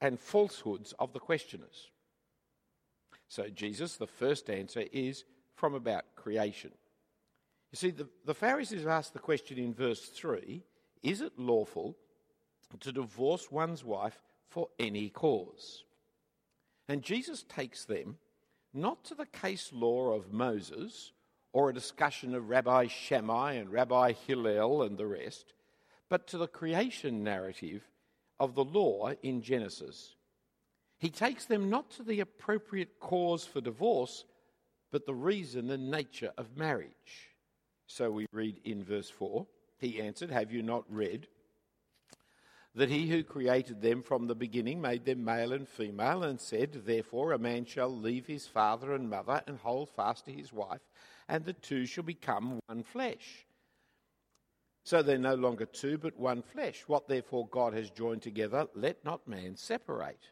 and 0.00 0.18
falsehoods 0.18 0.94
of 0.98 1.12
the 1.12 1.20
questioners. 1.20 1.90
So, 3.28 3.48
Jesus, 3.48 3.96
the 3.96 4.06
first 4.06 4.50
answer 4.50 4.84
is 4.92 5.24
from 5.54 5.74
about 5.74 6.16
creation. 6.16 6.72
You 7.70 7.76
see, 7.76 7.90
the, 7.90 8.08
the 8.24 8.34
Pharisees 8.34 8.86
asked 8.86 9.12
the 9.12 9.18
question 9.18 9.58
in 9.58 9.74
verse 9.74 10.06
3 10.06 10.62
Is 11.02 11.20
it 11.20 11.38
lawful 11.38 11.96
to 12.78 12.92
divorce 12.92 13.50
one's 13.50 13.84
wife 13.84 14.20
for 14.48 14.68
any 14.78 15.08
cause. 15.08 15.84
And 16.88 17.02
Jesus 17.02 17.42
takes 17.42 17.84
them 17.84 18.16
not 18.72 19.04
to 19.04 19.14
the 19.14 19.26
case 19.26 19.70
law 19.72 20.12
of 20.12 20.32
Moses 20.32 21.12
or 21.52 21.70
a 21.70 21.74
discussion 21.74 22.34
of 22.34 22.48
Rabbi 22.48 22.86
Shammai 22.86 23.54
and 23.54 23.70
Rabbi 23.70 24.12
Hillel 24.26 24.82
and 24.82 24.96
the 24.96 25.06
rest, 25.06 25.52
but 26.08 26.26
to 26.28 26.38
the 26.38 26.46
creation 26.46 27.24
narrative 27.24 27.82
of 28.38 28.54
the 28.54 28.64
law 28.64 29.12
in 29.22 29.42
Genesis. 29.42 30.14
He 30.98 31.10
takes 31.10 31.46
them 31.46 31.70
not 31.70 31.90
to 31.92 32.02
the 32.02 32.20
appropriate 32.20 33.00
cause 33.00 33.44
for 33.44 33.60
divorce, 33.60 34.24
but 34.90 35.06
the 35.06 35.14
reason 35.14 35.70
and 35.70 35.90
nature 35.90 36.32
of 36.36 36.56
marriage. 36.56 37.30
So 37.86 38.10
we 38.10 38.26
read 38.32 38.60
in 38.64 38.84
verse 38.84 39.10
4 39.10 39.46
He 39.78 40.00
answered, 40.00 40.30
Have 40.30 40.52
you 40.52 40.62
not 40.62 40.84
read? 40.88 41.26
that 42.74 42.88
he 42.88 43.08
who 43.08 43.24
created 43.24 43.82
them 43.82 44.02
from 44.02 44.26
the 44.26 44.34
beginning 44.34 44.80
made 44.80 45.04
them 45.04 45.24
male 45.24 45.52
and 45.52 45.68
female, 45.68 46.22
and 46.22 46.40
said, 46.40 46.82
Therefore 46.86 47.32
a 47.32 47.38
man 47.38 47.64
shall 47.64 47.94
leave 47.94 48.26
his 48.26 48.46
father 48.46 48.94
and 48.94 49.10
mother 49.10 49.42
and 49.46 49.58
hold 49.58 49.90
fast 49.90 50.26
to 50.26 50.32
his 50.32 50.52
wife, 50.52 50.80
and 51.30 51.44
the 51.44 51.52
two 51.52 51.86
shall 51.86 52.02
become 52.02 52.58
one 52.66 52.82
flesh. 52.82 53.46
So 54.84 55.00
they're 55.00 55.16
no 55.16 55.36
longer 55.36 55.64
two, 55.64 55.96
but 55.96 56.18
one 56.18 56.42
flesh. 56.42 56.82
What 56.88 57.06
therefore 57.06 57.46
God 57.48 57.72
has 57.72 57.88
joined 57.88 58.22
together, 58.22 58.66
let 58.74 59.04
not 59.04 59.28
man 59.28 59.54
separate. 59.56 60.30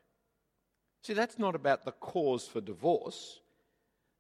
See, 1.05 1.15
that's 1.15 1.39
not 1.39 1.55
about 1.55 1.85
the 1.85 1.93
cause 1.93 2.49
for 2.49 2.61
divorce. 2.61 3.39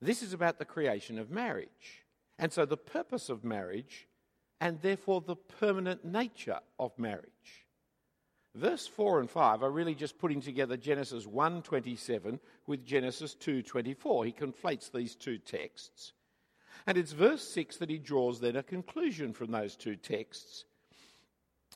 This 0.00 0.22
is 0.22 0.32
about 0.32 0.60
the 0.60 0.64
creation 0.64 1.18
of 1.18 1.30
marriage. 1.30 2.04
And 2.38 2.52
so 2.52 2.64
the 2.64 2.76
purpose 2.76 3.28
of 3.28 3.42
marriage, 3.42 4.06
and 4.60 4.80
therefore 4.80 5.20
the 5.20 5.34
permanent 5.34 6.04
nature 6.04 6.60
of 6.78 6.96
marriage. 6.98 7.66
verse 8.54 8.86
4 8.86 9.20
and 9.20 9.30
5 9.30 9.62
are 9.62 9.70
really 9.70 9.94
just 9.94 10.18
putting 10.18 10.40
together 10.40 10.76
Genesis 10.76 11.26
1:27 11.26 12.40
with 12.66 12.84
Genesis 12.84 13.34
2:24. 13.34 14.24
He 14.24 14.32
conflates 14.32 14.90
these 14.90 15.14
two 15.14 15.38
texts. 15.38 16.12
And 16.86 16.96
it's 16.96 17.12
verse 17.12 17.42
6 17.42 17.76
that 17.78 17.90
he 17.90 17.98
draws 17.98 18.40
then 18.40 18.56
a 18.56 18.62
conclusion 18.62 19.32
from 19.32 19.50
those 19.50 19.76
two 19.76 19.96
texts 19.96 20.64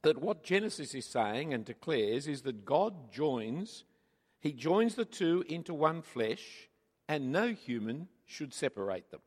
that 0.02 0.20
what 0.20 0.42
Genesis 0.42 0.94
is 0.94 1.06
saying 1.06 1.54
and 1.54 1.64
declares 1.64 2.26
is 2.26 2.42
that 2.42 2.64
God 2.64 3.12
joins 3.12 3.84
he 4.40 4.52
joins 4.52 4.96
the 4.96 5.04
two 5.04 5.44
into 5.48 5.72
one 5.72 6.02
flesh 6.02 6.68
and 7.08 7.30
no 7.30 7.52
human 7.52 8.08
should 8.26 8.52
separate 8.52 9.08
them. 9.12 9.20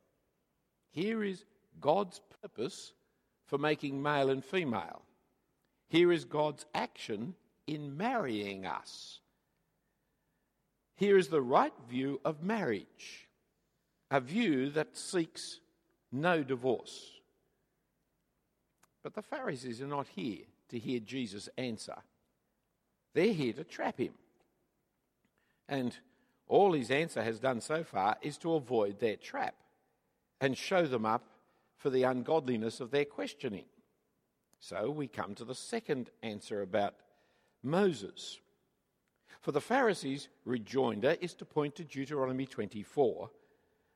Here 0.92 1.24
is 1.24 1.46
God's 1.80 2.20
purpose 2.42 2.92
for 3.46 3.58
making 3.58 4.04
male 4.04 4.30
and 4.30 4.44
female. 4.44 5.04
Here 5.88 6.12
is 6.12 6.26
God's 6.26 6.66
action 6.76 7.36
in 7.66 7.96
marrying 7.96 8.66
us. 8.66 9.22
Here 10.98 11.18
is 11.18 11.30
the 11.30 11.42
right 11.42 11.74
view 11.90 12.20
of 12.26 12.44
marriage, 12.44 13.30
a 14.12 14.20
view 14.20 14.70
that 14.72 14.98
seeks 14.98 15.62
no 16.22 16.44
divorce. 16.44 17.12
But 19.04 19.14
the 19.14 19.22
Pharisees 19.22 19.82
are 19.82 19.88
not 19.88 20.08
here 20.08 20.46
to 20.70 20.80
hear 20.80 21.00
Jesus 21.00 21.50
answer, 21.58 21.98
they're 23.14 23.34
here 23.34 23.54
to 23.54 23.64
trap 23.64 24.00
him. 24.00 24.14
And 25.68 25.96
all 26.48 26.74
his 26.74 26.92
answer 26.92 27.24
has 27.24 27.40
done 27.40 27.62
so 27.62 27.84
far 27.84 28.18
is 28.22 28.38
to 28.40 28.54
avoid 28.54 29.00
their 29.00 29.16
trap 29.16 29.56
and 30.40 30.58
show 30.58 30.86
them 30.86 31.06
up 31.06 31.24
for 31.78 31.90
the 31.90 32.04
ungodliness 32.04 32.80
of 32.80 32.92
their 32.92 33.06
questioning. 33.06 33.66
So 34.60 34.90
we 34.90 35.08
come 35.08 35.36
to 35.36 35.46
the 35.46 35.56
second 35.56 36.10
answer 36.24 36.62
about 36.62 36.96
Moses. 37.64 38.40
For 39.42 39.52
the 39.52 39.62
Pharisees' 39.62 40.28
rejoinder 40.44 41.16
is 41.22 41.34
to 41.36 41.46
point 41.46 41.76
to 41.76 41.84
Deuteronomy 41.84 42.46
24 42.46 43.30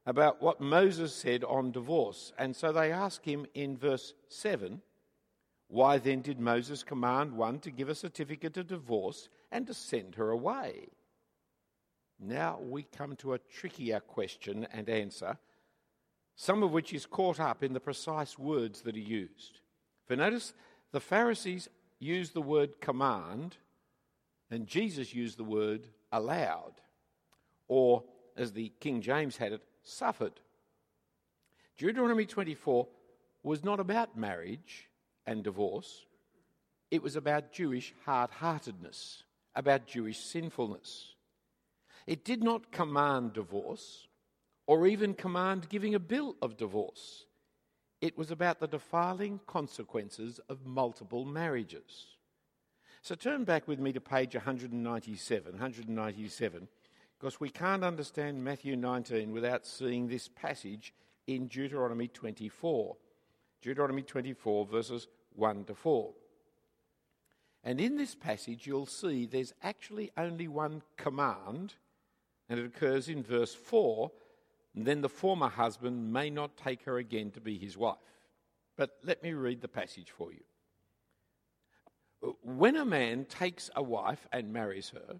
about 0.09 0.41
what 0.41 0.59
Moses 0.59 1.13
said 1.13 1.43
on 1.43 1.69
divorce. 1.69 2.33
And 2.39 2.55
so 2.55 2.71
they 2.71 2.91
ask 2.91 3.23
him 3.23 3.45
in 3.53 3.77
verse 3.77 4.15
7 4.27 4.81
Why 5.67 5.99
then 5.99 6.21
did 6.21 6.39
Moses 6.39 6.81
command 6.81 7.33
one 7.33 7.59
to 7.59 7.69
give 7.69 7.89
a 7.89 7.95
certificate 7.95 8.57
of 8.57 8.65
divorce 8.65 9.29
and 9.51 9.67
to 9.67 9.73
send 9.75 10.15
her 10.15 10.31
away? 10.31 10.87
Now 12.19 12.57
we 12.59 12.87
come 12.97 13.17
to 13.17 13.33
a 13.33 13.37
trickier 13.37 13.99
question 13.99 14.65
and 14.73 14.89
answer, 14.89 15.37
some 16.35 16.63
of 16.63 16.71
which 16.71 16.91
is 16.91 17.05
caught 17.05 17.39
up 17.39 17.61
in 17.61 17.73
the 17.73 17.79
precise 17.79 18.39
words 18.39 18.81
that 18.81 18.95
are 18.95 18.99
used. 18.99 19.59
For 20.07 20.15
notice, 20.15 20.55
the 20.91 20.99
Pharisees 20.99 21.69
used 21.99 22.33
the 22.33 22.41
word 22.41 22.81
command, 22.81 23.57
and 24.49 24.65
Jesus 24.65 25.13
used 25.13 25.37
the 25.37 25.43
word 25.43 25.85
allowed, 26.11 26.81
or 27.67 28.03
as 28.35 28.53
the 28.53 28.73
King 28.79 29.01
James 29.01 29.37
had 29.37 29.53
it, 29.53 29.61
suffered. 29.89 30.39
Deuteronomy 31.77 32.25
24 32.25 32.87
was 33.43 33.63
not 33.63 33.79
about 33.79 34.17
marriage 34.17 34.89
and 35.25 35.43
divorce, 35.43 36.05
it 36.91 37.03
was 37.03 37.15
about 37.15 37.51
Jewish 37.51 37.93
hard 38.05 38.31
heartedness, 38.31 39.23
about 39.55 39.85
Jewish 39.85 40.19
sinfulness. 40.19 41.13
It 42.07 42.25
did 42.25 42.43
not 42.43 42.71
command 42.71 43.33
divorce 43.33 44.07
or 44.65 44.87
even 44.87 45.13
command 45.13 45.69
giving 45.69 45.95
a 45.95 45.99
bill 45.99 46.35
of 46.41 46.57
divorce. 46.57 47.25
It 48.01 48.17
was 48.17 48.31
about 48.31 48.59
the 48.59 48.67
defiling 48.67 49.39
consequences 49.45 50.39
of 50.49 50.65
multiple 50.65 51.25
marriages. 51.25 52.07
So 53.01 53.15
turn 53.15 53.43
back 53.43 53.67
with 53.67 53.79
me 53.79 53.93
to 53.93 54.01
page 54.01 54.35
197, 54.35 55.51
197, 55.51 56.67
because 57.19 57.39
we 57.39 57.49
can't 57.49 57.83
understand 57.83 58.43
Matthew 58.43 58.75
19 58.75 59.33
without 59.33 59.65
seeing 59.65 60.07
this 60.07 60.29
passage 60.29 60.93
in 61.27 61.47
Deuteronomy 61.47 62.07
24. 62.07 62.95
Deuteronomy 63.61 64.03
24, 64.03 64.65
verses 64.65 65.07
1 65.35 65.65
to 65.65 65.75
4. 65.75 66.13
And 67.65 67.81
in 67.81 67.97
this 67.97 68.15
passage, 68.15 68.65
you'll 68.65 68.85
see 68.85 69.25
there's 69.25 69.53
actually 69.61 70.11
only 70.17 70.47
one 70.47 70.81
command 70.95 71.75
and 72.47 72.57
it 72.59 72.65
occurs 72.65 73.09
in 73.09 73.21
verse 73.21 73.53
4 73.53 74.11
then 74.75 75.01
the 75.01 75.09
former 75.09 75.49
husband 75.49 76.13
may 76.13 76.29
not 76.29 76.55
take 76.55 76.83
her 76.83 76.97
again 76.97 77.31
to 77.31 77.41
be 77.41 77.57
his 77.57 77.77
wife. 77.77 77.97
But 78.77 78.97
let 79.03 79.21
me 79.23 79.33
read 79.33 79.61
the 79.61 79.67
passage 79.67 80.11
for 80.11 80.31
you. 80.31 80.43
When 82.43 82.75
a 82.75 82.85
man 82.85 83.25
takes 83.25 83.69
a 83.75 83.83
wife 83.83 84.27
and 84.31 84.53
marries 84.53 84.89
her, 84.91 85.19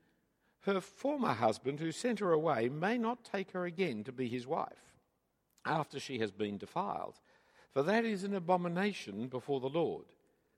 her 0.61 0.81
former 0.81 1.33
husband 1.33 1.79
who 1.79 1.91
sent 1.91 2.19
her 2.19 2.31
away 2.31 2.69
may 2.69 2.97
not 2.97 3.23
take 3.23 3.51
her 3.51 3.65
again 3.65 4.03
to 4.03 4.11
be 4.11 4.27
his 4.27 4.45
wife 4.47 4.95
after 5.65 5.99
she 5.99 6.19
has 6.19 6.31
been 6.31 6.57
defiled. 6.57 7.19
For 7.73 7.83
that 7.83 8.05
is 8.05 8.23
an 8.23 8.35
abomination 8.35 9.27
before 9.27 9.59
the 9.59 9.69
Lord. 9.69 10.05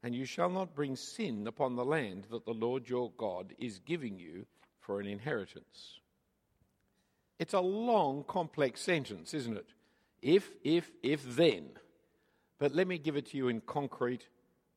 And 0.01 0.13
you 0.13 0.25
shall 0.25 0.50
not 0.50 0.75
bring 0.75 0.95
sin 0.95 1.48
upon 1.48 1.75
the 1.75 1.86
land 1.86 2.27
that 2.31 2.45
the 2.45 2.53
Lord 2.53 2.89
your 2.89 3.12
God 3.17 3.53
is 3.57 3.79
giving 3.79 4.19
you 4.19 4.45
for 4.79 5.00
an 5.00 5.07
inheritance. 5.07 6.00
It's 7.39 7.53
a 7.53 7.62
long, 7.62 8.25
complex 8.25 8.81
sentence, 8.81 9.33
isn't 9.33 9.57
it? 9.57 9.69
If, 10.22 10.51
if, 10.63 10.91
if, 11.01 11.36
then. 11.36 11.69
But 12.60 12.75
let 12.75 12.88
me 12.88 12.98
give 12.98 13.15
it 13.15 13.27
to 13.27 13.38
you 13.38 13.48
in 13.48 13.62
concrete 13.62 14.27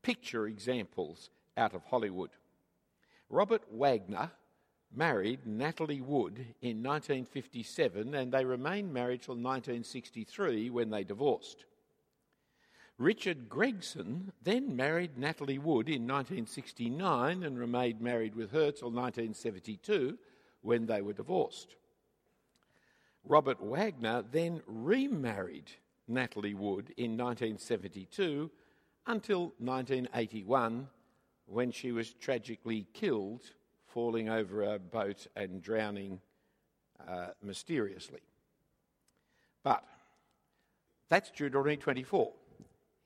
picture 0.03 0.47
examples 0.47 1.31
out 1.57 1.75
of 1.75 1.85
Hollywood. 1.85 2.31
Robert 3.29 3.63
Wagner 3.71 4.31
married 4.95 5.47
Natalie 5.47 6.01
Wood 6.01 6.39
in 6.63 6.83
1957 6.83 8.15
and 8.15 8.33
they 8.33 8.45
remained 8.45 8.93
married 8.93 9.23
till 9.23 9.35
1963 9.35 10.71
when 10.71 10.91
they 10.91 11.05
divorced. 11.05 11.65
Richard 12.99 13.49
Gregson 13.49 14.33
then 14.43 14.75
married 14.75 15.19
Natalie 15.19 15.59
Wood 15.59 15.89
in 15.89 16.07
1969 16.07 17.43
and 17.43 17.59
remained 17.59 18.01
married 18.01 18.35
with 18.35 18.51
her 18.53 18.71
till 18.71 18.91
1972 18.91 20.19
when 20.63 20.87
they 20.87 21.03
were 21.03 21.13
divorced. 21.13 21.77
Robert 23.25 23.61
Wagner 23.61 24.25
then 24.31 24.63
remarried 24.67 25.71
Natalie 26.09 26.55
Wood 26.55 26.95
in 26.97 27.17
1972 27.17 28.51
until 29.07 29.53
1981 29.59 30.89
when 31.47 31.71
she 31.71 31.93
was 31.93 32.15
tragically 32.15 32.87
killed 32.95 33.43
falling 33.97 34.29
over 34.29 34.75
a 34.75 34.79
boat 34.79 35.27
and 35.37 35.63
drowning 35.63 36.21
uh, 37.09 37.29
mysteriously. 37.43 38.21
But 39.65 39.83
that's 41.09 41.31
Deuteronomy 41.31 41.79
24. 41.79 42.31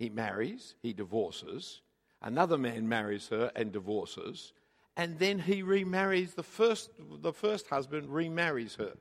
He 0.00 0.08
marries, 0.08 0.74
he 0.82 0.92
divorces, 0.92 1.82
another 2.22 2.58
man 2.58 2.88
marries 2.88 3.28
her 3.28 3.52
and 3.54 3.70
divorces, 3.70 4.52
and 4.96 5.16
then 5.16 5.38
he 5.38 5.62
remarries 5.62 6.34
the 6.34 6.42
first, 6.42 6.90
the 7.22 7.32
first 7.32 7.68
husband 7.68 8.12
remarries 8.12 8.74
her. 8.74 8.94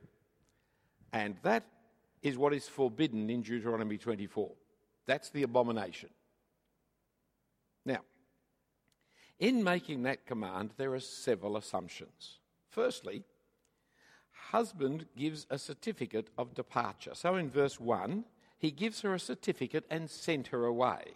And 1.12 1.34
that 1.42 1.64
is 2.22 2.38
what 2.38 2.54
is 2.54 2.68
forbidden 2.68 3.28
in 3.30 3.42
Deuteronomy 3.42 3.98
24. 3.98 4.48
That's 5.06 5.30
the 5.30 5.42
abomination. 5.42 6.10
Now, 7.84 8.02
in 9.40 9.64
making 9.64 10.02
that 10.02 10.26
command, 10.26 10.70
there 10.76 10.94
are 10.94 11.00
several 11.00 11.56
assumptions. 11.56 12.38
Firstly, 12.68 13.24
husband 14.50 15.06
gives 15.16 15.46
a 15.50 15.58
certificate 15.58 16.28
of 16.36 16.54
departure. 16.54 17.14
So 17.14 17.36
in 17.36 17.50
verse 17.50 17.80
1, 17.80 18.24
he 18.58 18.70
gives 18.70 19.00
her 19.00 19.14
a 19.14 19.20
certificate 19.20 19.86
and 19.90 20.08
sent 20.08 20.48
her 20.48 20.66
away. 20.66 21.14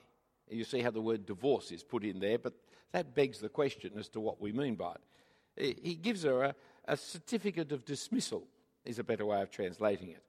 You 0.48 0.64
see 0.64 0.80
how 0.80 0.90
the 0.90 1.00
word 1.00 1.26
divorce 1.26 1.70
is 1.70 1.82
put 1.82 2.04
in 2.04 2.18
there, 2.18 2.38
but 2.38 2.54
that 2.92 3.14
begs 3.14 3.40
the 3.40 3.48
question 3.48 3.92
as 3.98 4.08
to 4.10 4.20
what 4.20 4.40
we 4.40 4.52
mean 4.52 4.74
by 4.74 4.94
it. 4.94 5.78
He 5.82 5.94
gives 5.94 6.22
her 6.22 6.42
a, 6.42 6.54
a 6.86 6.96
certificate 6.96 7.72
of 7.72 7.84
dismissal, 7.84 8.44
is 8.84 8.98
a 8.98 9.04
better 9.04 9.26
way 9.26 9.42
of 9.42 9.50
translating 9.50 10.10
it. 10.10 10.22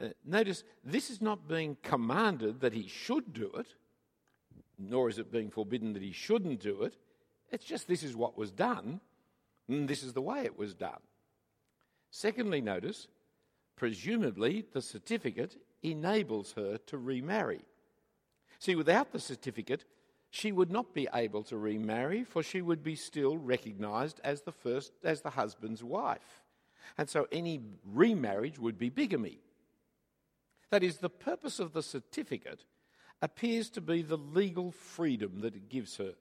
Uh, 0.00 0.08
notice 0.24 0.64
this 0.84 1.10
is 1.10 1.22
not 1.22 1.48
being 1.48 1.76
commanded 1.82 2.60
that 2.60 2.72
he 2.72 2.88
should 2.88 3.32
do 3.32 3.50
it, 3.58 3.74
nor 4.78 5.08
is 5.08 5.18
it 5.18 5.32
being 5.32 5.50
forbidden 5.50 5.92
that 5.92 6.02
he 6.02 6.12
shouldn't 6.12 6.60
do 6.60 6.82
it. 6.82 6.96
It's 7.50 7.64
just 7.64 7.88
this 7.88 8.02
is 8.02 8.16
what 8.16 8.36
was 8.36 8.50
done, 8.50 9.00
and 9.68 9.88
this 9.88 10.02
is 10.02 10.12
the 10.12 10.22
way 10.22 10.44
it 10.44 10.58
was 10.58 10.74
done. 10.74 11.00
Secondly, 12.10 12.60
notice, 12.60 13.08
presumably 13.76 14.64
the 14.72 14.82
certificate 14.82 15.56
enables 15.82 16.52
her 16.52 16.78
to 16.86 16.98
remarry. 16.98 17.62
See, 18.58 18.74
without 18.74 19.12
the 19.12 19.20
certificate, 19.20 19.84
she 20.30 20.52
would 20.52 20.70
not 20.70 20.92
be 20.94 21.08
able 21.14 21.42
to 21.44 21.56
remarry, 21.56 22.24
for 22.24 22.42
she 22.42 22.60
would 22.62 22.82
be 22.82 22.96
still 22.96 23.36
recognised 23.36 24.20
as 24.24 24.42
the 24.42 24.52
first, 24.52 24.92
as 25.04 25.20
the 25.20 25.30
husband's 25.30 25.84
wife. 25.84 26.42
And 26.98 27.08
so 27.08 27.26
any 27.30 27.60
remarriage 27.84 28.58
would 28.58 28.78
be 28.78 28.90
bigamy. 28.90 29.38
That 30.70 30.82
is, 30.82 30.98
the 30.98 31.10
purpose 31.10 31.60
of 31.60 31.72
the 31.72 31.82
certificate 31.82 32.64
appears 33.22 33.70
to 33.70 33.80
be 33.80 34.02
the 34.02 34.18
legal 34.18 34.70
freedom 34.70 35.40
that 35.40 35.54
it 35.54 35.68
gives 35.68 35.96
her. 35.96 36.14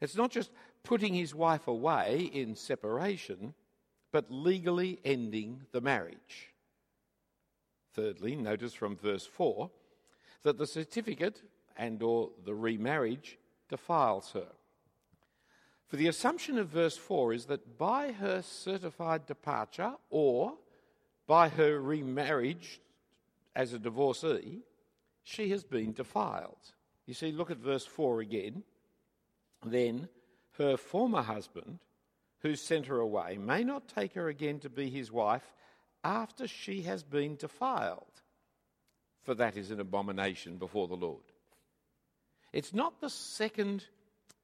It's 0.00 0.16
not 0.16 0.30
just 0.30 0.50
putting 0.82 1.14
his 1.14 1.34
wife 1.34 1.68
away 1.68 2.30
in 2.32 2.56
separation, 2.56 3.54
but 4.12 4.30
legally 4.30 4.98
ending 5.04 5.62
the 5.72 5.80
marriage. 5.80 6.52
Thirdly, 7.94 8.34
notice 8.36 8.72
from 8.72 8.96
verse 8.96 9.26
4 9.26 9.70
that 10.42 10.58
the 10.58 10.66
certificate 10.66 11.42
and 11.76 12.02
or 12.02 12.30
the 12.44 12.54
remarriage 12.54 13.38
defiles 13.68 14.32
her. 14.32 14.48
For 15.86 15.96
the 15.96 16.08
assumption 16.08 16.56
of 16.58 16.68
verse 16.68 16.96
4 16.96 17.32
is 17.32 17.46
that 17.46 17.76
by 17.76 18.12
her 18.12 18.42
certified 18.42 19.26
departure 19.26 19.94
or 20.08 20.54
by 21.26 21.48
her 21.48 21.80
remarriage 21.80 22.80
as 23.54 23.72
a 23.72 23.78
divorcee, 23.78 24.62
she 25.30 25.50
has 25.50 25.62
been 25.62 25.92
defiled. 25.92 26.72
You 27.06 27.14
see, 27.14 27.32
look 27.32 27.50
at 27.50 27.58
verse 27.58 27.86
4 27.86 28.20
again. 28.20 28.64
Then 29.64 30.08
her 30.58 30.76
former 30.76 31.22
husband, 31.22 31.78
who 32.40 32.56
sent 32.56 32.86
her 32.86 32.98
away, 32.98 33.38
may 33.38 33.62
not 33.62 33.88
take 33.88 34.14
her 34.14 34.28
again 34.28 34.58
to 34.60 34.68
be 34.68 34.90
his 34.90 35.12
wife 35.12 35.54
after 36.02 36.48
she 36.48 36.82
has 36.82 37.02
been 37.02 37.36
defiled, 37.36 38.22
for 39.22 39.34
that 39.34 39.56
is 39.56 39.70
an 39.70 39.80
abomination 39.80 40.56
before 40.56 40.88
the 40.88 40.96
Lord. 40.96 41.22
It's 42.52 42.74
not 42.74 43.00
the 43.00 43.10
second 43.10 43.84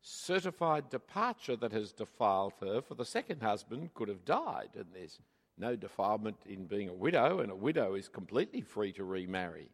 certified 0.02 0.90
departure 0.90 1.56
that 1.56 1.72
has 1.72 1.92
defiled 1.92 2.52
her, 2.60 2.80
for 2.80 2.94
the 2.94 3.04
second 3.04 3.42
husband 3.42 3.94
could 3.94 4.08
have 4.08 4.24
died, 4.24 4.70
and 4.76 4.86
there's 4.92 5.18
no 5.58 5.74
defilement 5.74 6.36
in 6.46 6.66
being 6.66 6.88
a 6.88 6.94
widow, 6.94 7.40
and 7.40 7.50
a 7.50 7.56
widow 7.56 7.94
is 7.94 8.08
completely 8.08 8.60
free 8.60 8.92
to 8.92 9.04
remarry. 9.04 9.70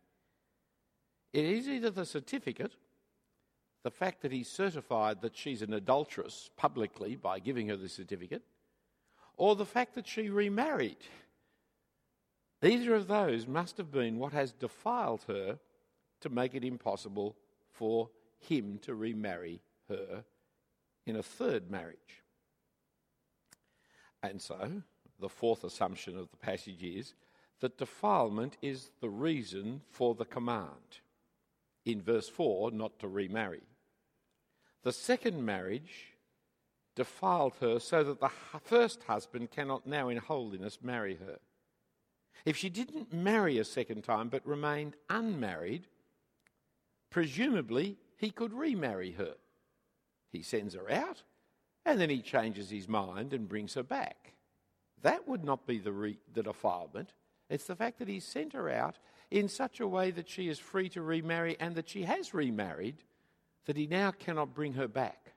It 1.32 1.44
is 1.44 1.68
either 1.68 1.90
the 1.90 2.04
certificate, 2.04 2.72
the 3.82 3.90
fact 3.90 4.22
that 4.22 4.32
he 4.32 4.44
certified 4.44 5.22
that 5.22 5.36
she's 5.36 5.62
an 5.62 5.72
adulteress 5.72 6.50
publicly 6.56 7.16
by 7.16 7.38
giving 7.38 7.68
her 7.68 7.76
the 7.76 7.88
certificate, 7.88 8.42
or 9.36 9.56
the 9.56 9.66
fact 9.66 9.94
that 9.94 10.06
she 10.06 10.28
remarried. 10.28 10.98
Either 12.62 12.94
of 12.94 13.08
those 13.08 13.46
must 13.46 13.76
have 13.76 13.90
been 13.90 14.18
what 14.18 14.32
has 14.32 14.52
defiled 14.52 15.24
her 15.26 15.58
to 16.20 16.28
make 16.28 16.54
it 16.54 16.64
impossible 16.64 17.36
for 17.72 18.08
him 18.38 18.78
to 18.82 18.94
remarry 18.94 19.60
her 19.88 20.24
in 21.06 21.16
a 21.16 21.22
third 21.22 21.70
marriage. 21.70 22.22
And 24.22 24.40
so, 24.40 24.82
the 25.18 25.28
fourth 25.28 25.64
assumption 25.64 26.16
of 26.16 26.30
the 26.30 26.36
passage 26.36 26.82
is 26.82 27.14
that 27.60 27.78
defilement 27.78 28.56
is 28.62 28.90
the 29.00 29.10
reason 29.10 29.80
for 29.90 30.14
the 30.14 30.24
command. 30.24 31.00
In 31.84 32.00
verse 32.00 32.28
4, 32.28 32.70
not 32.70 32.98
to 33.00 33.08
remarry. 33.08 33.62
The 34.82 34.92
second 34.92 35.44
marriage 35.44 36.12
defiled 36.94 37.54
her 37.60 37.78
so 37.78 38.04
that 38.04 38.20
the 38.20 38.30
first 38.64 39.02
husband 39.04 39.50
cannot 39.50 39.86
now 39.86 40.08
in 40.08 40.18
holiness 40.18 40.78
marry 40.82 41.16
her. 41.16 41.38
If 42.44 42.56
she 42.56 42.68
didn't 42.68 43.12
marry 43.12 43.58
a 43.58 43.64
second 43.64 44.02
time 44.02 44.28
but 44.28 44.46
remained 44.46 44.96
unmarried, 45.08 45.86
presumably 47.10 47.98
he 48.16 48.30
could 48.30 48.52
remarry 48.52 49.12
her. 49.12 49.34
He 50.30 50.42
sends 50.42 50.74
her 50.74 50.90
out 50.90 51.22
and 51.84 52.00
then 52.00 52.10
he 52.10 52.20
changes 52.20 52.70
his 52.70 52.88
mind 52.88 53.32
and 53.32 53.48
brings 53.48 53.74
her 53.74 53.82
back. 53.82 54.34
That 55.02 55.26
would 55.26 55.44
not 55.44 55.66
be 55.66 55.78
the, 55.78 55.92
re- 55.92 56.18
the 56.32 56.42
defilement. 56.42 57.12
It's 57.48 57.66
the 57.66 57.76
fact 57.76 57.98
that 57.98 58.08
he 58.08 58.20
sent 58.20 58.52
her 58.52 58.70
out 58.70 58.98
in 59.32 59.48
such 59.48 59.80
a 59.80 59.88
way 59.88 60.10
that 60.10 60.28
she 60.28 60.48
is 60.48 60.58
free 60.58 60.90
to 60.90 61.00
remarry 61.00 61.56
and 61.58 61.74
that 61.74 61.88
she 61.88 62.02
has 62.02 62.34
remarried, 62.34 62.96
that 63.64 63.78
he 63.78 63.86
now 63.86 64.10
cannot 64.10 64.54
bring 64.54 64.74
her 64.74 64.86
back, 64.86 65.32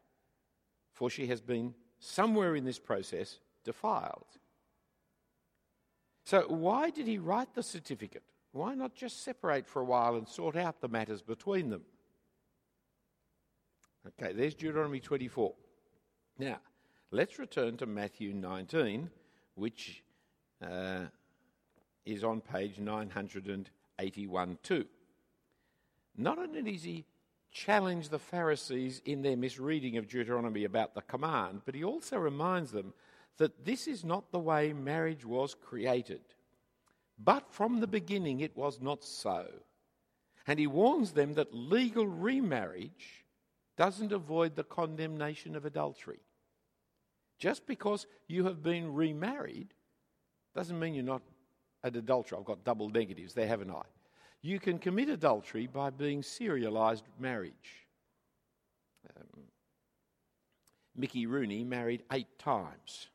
for 0.92 1.10
she 1.10 1.28
has 1.28 1.40
been 1.40 1.74
somewhere 2.00 2.58
in 2.58 2.66
this 2.66 2.78
process 2.78 3.40
defiled. 3.64 4.26
So, 6.26 6.42
why 6.50 6.90
did 6.90 7.08
he 7.08 7.20
write 7.20 7.54
the 7.54 7.64
certificate? 7.64 8.24
Why 8.52 8.76
not 8.76 8.96
just 8.96 9.24
separate 9.24 9.66
for 9.66 9.82
a 9.82 9.86
while 9.86 10.16
and 10.16 10.28
sort 10.28 10.58
out 10.58 10.82
the 10.82 10.90
matters 10.90 11.22
between 11.22 11.70
them? 11.70 11.86
Okay, 14.08 14.34
there's 14.34 14.56
Deuteronomy 14.56 15.00
24. 15.00 15.54
Now, 16.38 16.60
let's 17.12 17.40
return 17.40 17.78
to 17.78 17.86
Matthew 17.86 18.34
19, 18.34 19.10
which 19.56 20.04
uh, 20.62 21.06
is 22.06 22.24
on 22.26 22.42
page 22.42 22.78
981 23.98 24.58
too. 24.64 24.86
Not 26.18 26.38
only 26.38 26.62
does 26.62 26.84
he 26.84 27.06
challenge 27.52 28.10
the 28.10 28.20
Pharisees 28.20 29.02
in 29.06 29.22
their 29.22 29.38
misreading 29.38 29.98
of 29.98 30.08
Deuteronomy 30.08 30.66
about 30.66 30.94
the 30.94 31.02
command, 31.02 31.62
but 31.66 31.76
he 31.76 31.84
also 31.84 32.18
reminds 32.18 32.72
them 32.72 32.94
that 33.38 33.66
this 33.66 33.88
is 33.88 34.04
not 34.04 34.32
the 34.32 34.40
way 34.40 34.74
marriage 34.74 35.26
was 35.26 35.56
created. 35.56 36.22
But 37.18 37.52
from 37.52 37.80
the 37.80 37.88
beginning 37.88 38.42
it 38.42 38.56
was 38.56 38.82
not 38.82 39.04
so. 39.04 39.48
And 40.48 40.60
he 40.60 40.68
warns 40.68 41.12
them 41.12 41.34
that 41.34 41.54
legal 41.54 42.06
remarriage 42.06 43.26
doesn't 43.78 44.12
avoid 44.12 44.56
the 44.56 44.64
condemnation 44.64 45.56
of 45.56 45.66
adultery. 45.66 46.20
Just 47.40 47.66
because 47.68 48.06
you 48.28 48.46
have 48.46 48.64
been 48.64 48.94
remarried 48.94 49.74
doesn't 50.56 50.80
mean 50.80 50.94
you're 50.94 51.04
not 51.04 51.22
an 51.86 51.96
adulterer. 51.96 52.40
I've 52.40 52.46
got 52.46 52.64
double 52.64 52.90
negatives 52.90 53.34
there, 53.34 53.48
haven't 53.48 53.72
I? 53.72 53.84
You 54.42 54.60
can 54.60 54.78
commit 54.78 55.10
adultery 55.10 55.68
by 55.68 55.90
being 55.90 56.22
serialised 56.22 57.04
marriage. 57.20 57.88
Um, 59.16 59.44
Mickey 60.96 61.26
Rooney 61.26 61.64
married 61.64 62.04
eight 62.12 62.38
times. 62.40 63.08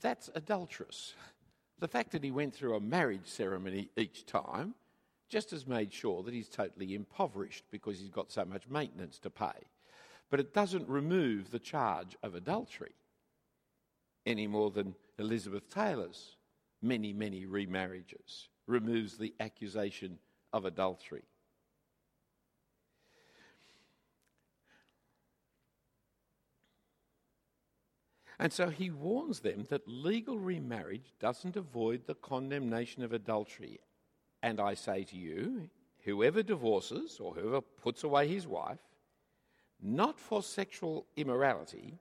That's 0.00 0.30
adulterous. 0.34 1.14
The 1.78 1.88
fact 1.88 2.12
that 2.12 2.24
he 2.24 2.30
went 2.30 2.54
through 2.54 2.76
a 2.76 2.80
marriage 2.80 3.26
ceremony 3.26 3.90
each 3.96 4.24
time 4.24 4.74
just 5.28 5.50
has 5.50 5.66
made 5.66 5.92
sure 5.92 6.22
that 6.22 6.32
he's 6.32 6.48
totally 6.48 6.94
impoverished 6.94 7.64
because 7.70 7.98
he's 7.98 8.10
got 8.10 8.30
so 8.30 8.44
much 8.44 8.68
maintenance 8.68 9.18
to 9.18 9.30
pay. 9.30 9.68
But 10.30 10.40
it 10.40 10.54
doesn't 10.54 10.88
remove 10.88 11.50
the 11.50 11.58
charge 11.58 12.16
of 12.22 12.34
adultery 12.34 12.92
any 14.24 14.46
more 14.46 14.70
than 14.70 14.94
Elizabeth 15.18 15.68
Taylor's 15.68 16.35
many, 16.82 17.12
many 17.12 17.46
remarriages 17.46 18.48
removes 18.66 19.16
the 19.16 19.34
accusation 19.40 20.18
of 20.52 20.64
adultery. 20.64 21.24
And 28.38 28.52
so 28.52 28.68
he 28.68 28.90
warns 28.90 29.40
them 29.40 29.66
that 29.70 29.88
legal 29.88 30.38
remarriage 30.38 31.14
doesn't 31.18 31.56
avoid 31.56 32.06
the 32.06 32.14
condemnation 32.14 33.02
of 33.02 33.12
adultery 33.12 33.80
and 34.46 34.60
I 34.60 34.74
say 34.74 35.02
to 35.02 35.16
you, 35.16 35.68
whoever 36.04 36.40
divorces 36.40 37.18
or 37.20 37.34
whoever 37.34 37.60
puts 37.60 38.04
away 38.04 38.28
his 38.28 38.46
wife, 38.46 38.78
not 39.82 40.20
for 40.20 40.40
sexual 40.40 41.06
immorality, 41.16 41.98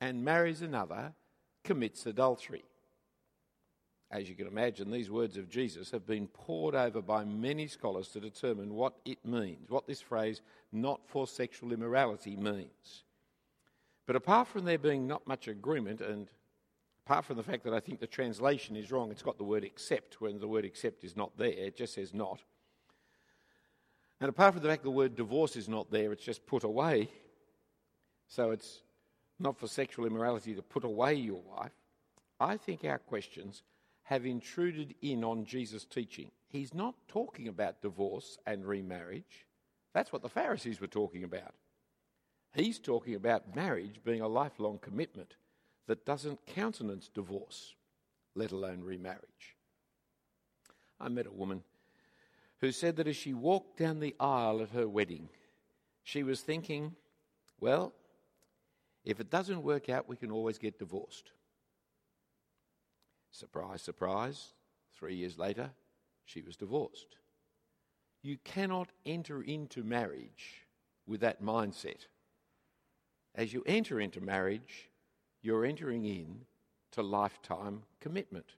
and 0.00 0.24
marries 0.24 0.62
another, 0.62 1.12
commits 1.64 2.06
adultery. 2.06 2.62
As 4.10 4.28
you 4.28 4.34
can 4.34 4.46
imagine, 4.46 4.90
these 4.90 5.10
words 5.10 5.36
of 5.36 5.50
Jesus 5.50 5.90
have 5.90 6.06
been 6.06 6.28
pored 6.28 6.74
over 6.74 7.02
by 7.02 7.24
many 7.24 7.66
scholars 7.66 8.08
to 8.08 8.20
determine 8.20 8.74
what 8.74 8.94
it 9.04 9.18
means, 9.24 9.68
what 9.68 9.86
this 9.86 10.00
phrase, 10.00 10.40
not 10.72 11.00
for 11.06 11.26
sexual 11.26 11.72
immorality, 11.72 12.34
means. 12.34 13.04
But 14.06 14.16
apart 14.16 14.48
from 14.48 14.64
there 14.64 14.78
being 14.78 15.06
not 15.06 15.26
much 15.26 15.46
agreement, 15.46 16.00
and 16.00 16.28
apart 17.04 17.26
from 17.26 17.36
the 17.36 17.42
fact 17.42 17.64
that 17.64 17.74
I 17.74 17.80
think 17.80 18.00
the 18.00 18.06
translation 18.06 18.76
is 18.76 18.90
wrong, 18.90 19.10
it's 19.10 19.22
got 19.22 19.36
the 19.36 19.44
word 19.44 19.62
accept 19.64 20.22
when 20.22 20.38
the 20.40 20.48
word 20.48 20.64
accept 20.64 21.04
is 21.04 21.14
not 21.14 21.36
there, 21.36 21.48
it 21.48 21.76
just 21.76 21.92
says 21.92 22.14
not. 22.14 22.40
And 24.20 24.30
apart 24.30 24.54
from 24.54 24.62
the 24.62 24.70
fact 24.70 24.84
the 24.84 24.90
word 24.90 25.16
divorce 25.16 25.54
is 25.54 25.68
not 25.68 25.90
there, 25.90 26.12
it's 26.12 26.24
just 26.24 26.46
put 26.46 26.64
away. 26.64 27.10
So 28.26 28.50
it's 28.52 28.80
not 29.38 29.58
for 29.58 29.68
sexual 29.68 30.06
immorality 30.06 30.54
to 30.54 30.62
put 30.62 30.84
away 30.84 31.14
your 31.14 31.42
wife. 31.42 31.72
I 32.40 32.56
think 32.56 32.84
our 32.84 32.98
questions 32.98 33.62
have 34.08 34.24
intruded 34.24 34.94
in 35.02 35.22
on 35.22 35.44
Jesus' 35.44 35.84
teaching. 35.84 36.30
He's 36.48 36.72
not 36.72 36.94
talking 37.08 37.46
about 37.46 37.82
divorce 37.82 38.38
and 38.46 38.64
remarriage. 38.64 39.44
That's 39.92 40.10
what 40.10 40.22
the 40.22 40.30
Pharisees 40.30 40.80
were 40.80 40.86
talking 40.86 41.24
about. 41.24 41.52
He's 42.54 42.78
talking 42.78 43.14
about 43.14 43.54
marriage 43.54 44.00
being 44.02 44.22
a 44.22 44.28
lifelong 44.28 44.78
commitment 44.78 45.34
that 45.88 46.06
doesn't 46.06 46.46
countenance 46.46 47.10
divorce, 47.12 47.74
let 48.34 48.50
alone 48.50 48.80
remarriage. 48.80 49.56
I 50.98 51.10
met 51.10 51.26
a 51.26 51.30
woman 51.30 51.62
who 52.62 52.72
said 52.72 52.96
that 52.96 53.08
as 53.08 53.16
she 53.16 53.34
walked 53.34 53.78
down 53.78 54.00
the 54.00 54.16
aisle 54.18 54.62
at 54.62 54.70
her 54.70 54.88
wedding, 54.88 55.28
she 56.02 56.22
was 56.22 56.40
thinking, 56.40 56.96
well, 57.60 57.92
if 59.04 59.20
it 59.20 59.28
doesn't 59.28 59.62
work 59.62 59.90
out, 59.90 60.08
we 60.08 60.16
can 60.16 60.30
always 60.30 60.56
get 60.56 60.78
divorced. 60.78 61.30
Surprise, 63.30 63.82
surprise, 63.82 64.52
three 64.94 65.14
years 65.14 65.38
later, 65.38 65.70
she 66.24 66.42
was 66.42 66.56
divorced. 66.56 67.16
You 68.22 68.38
cannot 68.44 68.88
enter 69.06 69.42
into 69.42 69.82
marriage 69.82 70.66
with 71.06 71.20
that 71.20 71.42
mindset. 71.42 72.06
As 73.34 73.52
you 73.52 73.62
enter 73.66 74.00
into 74.00 74.20
marriage, 74.20 74.90
you're 75.42 75.64
entering 75.64 76.04
in 76.04 76.40
to 76.92 77.02
lifetime 77.02 77.82
commitment. 78.00 78.56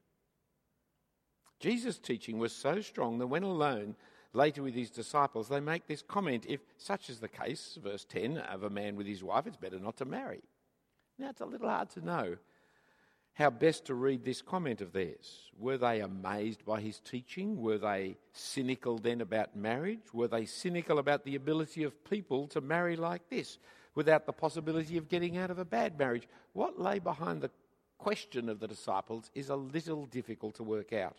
Jesus' 1.58 1.98
teaching 1.98 2.38
was 2.38 2.52
so 2.52 2.80
strong 2.80 3.18
that 3.18 3.26
when 3.26 3.42
alone 3.42 3.94
later 4.32 4.62
with 4.62 4.74
his 4.74 4.90
disciples, 4.90 5.48
they 5.48 5.60
make 5.60 5.86
this 5.86 6.02
comment 6.02 6.46
if 6.48 6.60
such 6.78 7.10
is 7.10 7.20
the 7.20 7.28
case, 7.28 7.78
verse 7.82 8.06
10, 8.06 8.38
of 8.38 8.62
a 8.62 8.70
man 8.70 8.96
with 8.96 9.06
his 9.06 9.22
wife, 9.22 9.46
it's 9.46 9.56
better 9.56 9.78
not 9.78 9.96
to 9.98 10.04
marry. 10.04 10.40
Now, 11.18 11.30
it's 11.30 11.42
a 11.42 11.46
little 11.46 11.68
hard 11.68 11.90
to 11.90 12.04
know 12.04 12.36
how 13.34 13.50
best 13.50 13.86
to 13.86 13.94
read 13.94 14.24
this 14.24 14.42
comment 14.42 14.80
of 14.80 14.92
theirs. 14.92 15.50
Were 15.58 15.78
they 15.78 16.00
amazed 16.00 16.64
by 16.64 16.80
his 16.80 17.00
teaching? 17.00 17.60
Were 17.60 17.78
they 17.78 18.16
cynical 18.32 18.98
then 18.98 19.20
about 19.20 19.56
marriage? 19.56 20.12
Were 20.12 20.28
they 20.28 20.44
cynical 20.44 20.98
about 20.98 21.24
the 21.24 21.36
ability 21.36 21.84
of 21.84 22.04
people 22.04 22.46
to 22.48 22.60
marry 22.60 22.96
like 22.96 23.28
this 23.30 23.58
without 23.94 24.26
the 24.26 24.32
possibility 24.32 24.96
of 24.96 25.08
getting 25.08 25.36
out 25.36 25.50
of 25.50 25.58
a 25.58 25.64
bad 25.64 25.98
marriage? 25.98 26.28
What 26.52 26.80
lay 26.80 26.98
behind 26.98 27.40
the 27.40 27.50
question 28.00 28.48
of 28.48 28.60
the 28.60 28.68
disciples 28.68 29.30
is 29.34 29.50
a 29.50 29.56
little 29.56 30.06
difficult 30.06 30.54
to 30.56 30.62
work 30.62 30.92
out. 30.92 31.18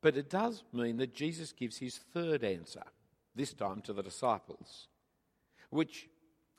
But 0.00 0.16
it 0.16 0.28
does 0.28 0.62
mean 0.72 0.98
that 0.98 1.14
Jesus 1.14 1.52
gives 1.52 1.78
his 1.78 1.96
third 1.96 2.44
answer, 2.44 2.82
this 3.34 3.54
time 3.54 3.80
to 3.82 3.92
the 3.92 4.02
disciples, 4.02 4.88
which 5.70 6.08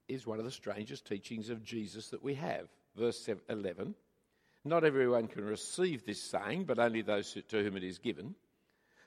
is 0.07 0.25
one 0.25 0.39
of 0.39 0.45
the 0.45 0.51
strangest 0.51 1.05
teachings 1.05 1.49
of 1.49 1.63
Jesus 1.63 2.09
that 2.09 2.23
we 2.23 2.35
have. 2.35 2.67
Verse 2.95 3.29
11 3.49 3.95
Not 4.63 4.83
everyone 4.83 5.27
can 5.27 5.45
receive 5.45 6.05
this 6.05 6.21
saying, 6.21 6.65
but 6.65 6.79
only 6.79 7.01
those 7.01 7.37
to 7.49 7.63
whom 7.63 7.77
it 7.77 7.83
is 7.83 7.99
given. 7.99 8.35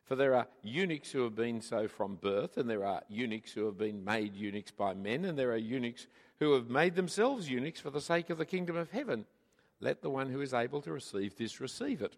For 0.05 0.16
there 0.16 0.35
are 0.35 0.48
eunuchs 0.62 1.11
who 1.11 1.22
have 1.24 1.35
been 1.35 1.61
so 1.61 1.87
from 1.87 2.16
birth, 2.16 2.57
and 2.57 2.68
there 2.68 2.87
are 2.87 3.03
eunuchs 3.09 3.53
who 3.53 3.66
have 3.66 3.77
been 3.77 4.05
made 4.05 4.35
eunuchs 4.35 4.70
by 4.70 4.94
men, 4.94 5.27
and 5.27 5.38
there 5.38 5.51
are 5.51 5.59
eunuchs 5.59 6.07
who 6.38 6.53
have 6.55 6.70
made 6.70 6.94
themselves 6.94 7.51
eunuchs 7.51 7.81
for 7.81 7.90
the 7.90 8.01
sake 8.01 8.31
of 8.31 8.38
the 8.38 8.46
kingdom 8.46 8.77
of 8.77 8.90
heaven. 8.90 9.27
Let 9.81 10.01
the 10.01 10.11
one 10.11 10.31
who 10.31 10.40
is 10.40 10.55
able 10.55 10.81
to 10.83 10.92
receive 10.92 11.37
this 11.37 11.61
receive 11.61 12.01
it. 12.01 12.16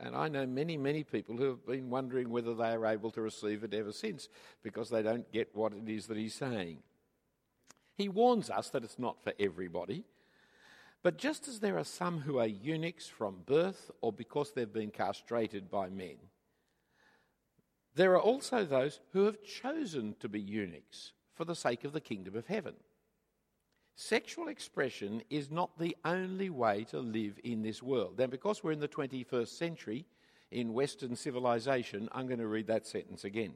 And 0.00 0.16
I 0.16 0.28
know 0.28 0.46
many, 0.46 0.76
many 0.76 1.04
people 1.04 1.36
who 1.36 1.44
have 1.44 1.64
been 1.64 1.90
wondering 1.90 2.28
whether 2.28 2.54
they 2.54 2.70
are 2.70 2.86
able 2.86 3.12
to 3.12 3.20
receive 3.20 3.62
it 3.62 3.72
ever 3.72 3.92
since 3.92 4.28
because 4.62 4.90
they 4.90 5.02
don't 5.02 5.30
get 5.32 5.54
what 5.54 5.72
it 5.72 5.88
is 5.88 6.08
that 6.08 6.16
he's 6.16 6.34
saying. 6.34 6.78
He 7.96 8.08
warns 8.08 8.50
us 8.50 8.70
that 8.70 8.82
it's 8.82 8.98
not 8.98 9.22
for 9.22 9.32
everybody. 9.38 10.04
But 11.02 11.18
just 11.18 11.48
as 11.48 11.60
there 11.60 11.78
are 11.78 11.84
some 11.84 12.20
who 12.20 12.38
are 12.38 12.46
eunuchs 12.46 13.08
from 13.08 13.42
birth 13.44 13.90
or 14.00 14.12
because 14.12 14.52
they've 14.52 14.72
been 14.72 14.90
castrated 14.90 15.70
by 15.70 15.88
men, 15.88 16.16
there 17.94 18.12
are 18.12 18.20
also 18.20 18.64
those 18.64 19.00
who 19.12 19.24
have 19.24 19.42
chosen 19.42 20.14
to 20.20 20.28
be 20.28 20.40
eunuchs 20.40 21.12
for 21.34 21.44
the 21.44 21.56
sake 21.56 21.84
of 21.84 21.92
the 21.92 22.00
kingdom 22.00 22.36
of 22.36 22.46
heaven. 22.46 22.74
Sexual 23.94 24.48
expression 24.48 25.22
is 25.28 25.50
not 25.50 25.78
the 25.78 25.96
only 26.04 26.48
way 26.48 26.84
to 26.84 27.00
live 27.00 27.38
in 27.44 27.62
this 27.62 27.82
world. 27.82 28.18
And 28.20 28.30
because 28.30 28.62
we're 28.62 28.72
in 28.72 28.80
the 28.80 28.88
21st 28.88 29.48
century 29.48 30.06
in 30.50 30.72
Western 30.72 31.14
civilization, 31.14 32.08
I'm 32.12 32.26
going 32.26 32.38
to 32.38 32.46
read 32.46 32.68
that 32.68 32.86
sentence 32.86 33.24
again. 33.24 33.54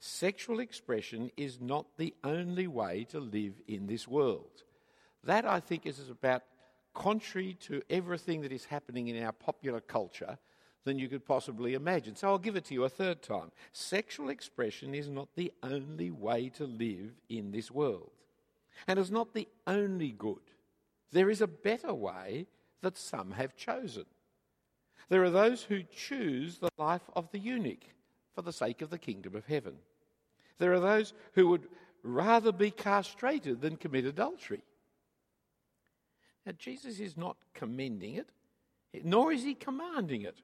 Sexual 0.00 0.60
expression 0.60 1.30
is 1.36 1.60
not 1.60 1.86
the 1.98 2.14
only 2.24 2.66
way 2.66 3.04
to 3.10 3.20
live 3.20 3.60
in 3.68 3.86
this 3.86 4.08
world. 4.08 4.62
That, 5.24 5.44
I 5.44 5.60
think, 5.60 5.86
is 5.86 6.08
about 6.08 6.42
contrary 6.94 7.56
to 7.60 7.82
everything 7.90 8.40
that 8.42 8.52
is 8.52 8.64
happening 8.64 9.08
in 9.08 9.22
our 9.22 9.32
popular 9.32 9.80
culture 9.80 10.38
than 10.84 10.98
you 10.98 11.08
could 11.08 11.24
possibly 11.24 11.74
imagine. 11.74 12.14
So 12.14 12.28
I'll 12.28 12.38
give 12.38 12.56
it 12.56 12.64
to 12.66 12.74
you 12.74 12.84
a 12.84 12.88
third 12.88 13.22
time. 13.22 13.50
Sexual 13.72 14.30
expression 14.30 14.94
is 14.94 15.08
not 15.08 15.28
the 15.34 15.52
only 15.62 16.10
way 16.10 16.50
to 16.50 16.64
live 16.64 17.12
in 17.28 17.50
this 17.50 17.70
world 17.70 18.12
and 18.86 18.98
is 18.98 19.10
not 19.10 19.34
the 19.34 19.48
only 19.66 20.12
good. 20.12 20.42
There 21.12 21.30
is 21.30 21.40
a 21.40 21.46
better 21.46 21.94
way 21.94 22.46
that 22.82 22.96
some 22.96 23.32
have 23.32 23.56
chosen. 23.56 24.04
There 25.08 25.24
are 25.24 25.30
those 25.30 25.62
who 25.62 25.82
choose 25.82 26.58
the 26.58 26.70
life 26.78 27.08
of 27.14 27.30
the 27.30 27.38
eunuch 27.38 27.84
for 28.34 28.42
the 28.42 28.52
sake 28.52 28.82
of 28.82 28.90
the 28.90 28.98
kingdom 28.98 29.34
of 29.36 29.46
heaven. 29.46 29.74
There 30.58 30.72
are 30.72 30.80
those 30.80 31.14
who 31.32 31.48
would 31.48 31.68
rather 32.02 32.52
be 32.52 32.70
castrated 32.70 33.60
than 33.60 33.76
commit 33.76 34.04
adultery. 34.04 34.62
Now, 36.46 36.52
Jesus 36.58 37.00
is 37.00 37.16
not 37.16 37.36
commending 37.54 38.14
it, 38.14 38.28
nor 39.02 39.32
is 39.32 39.42
he 39.42 39.54
commanding 39.54 40.22
it, 40.22 40.36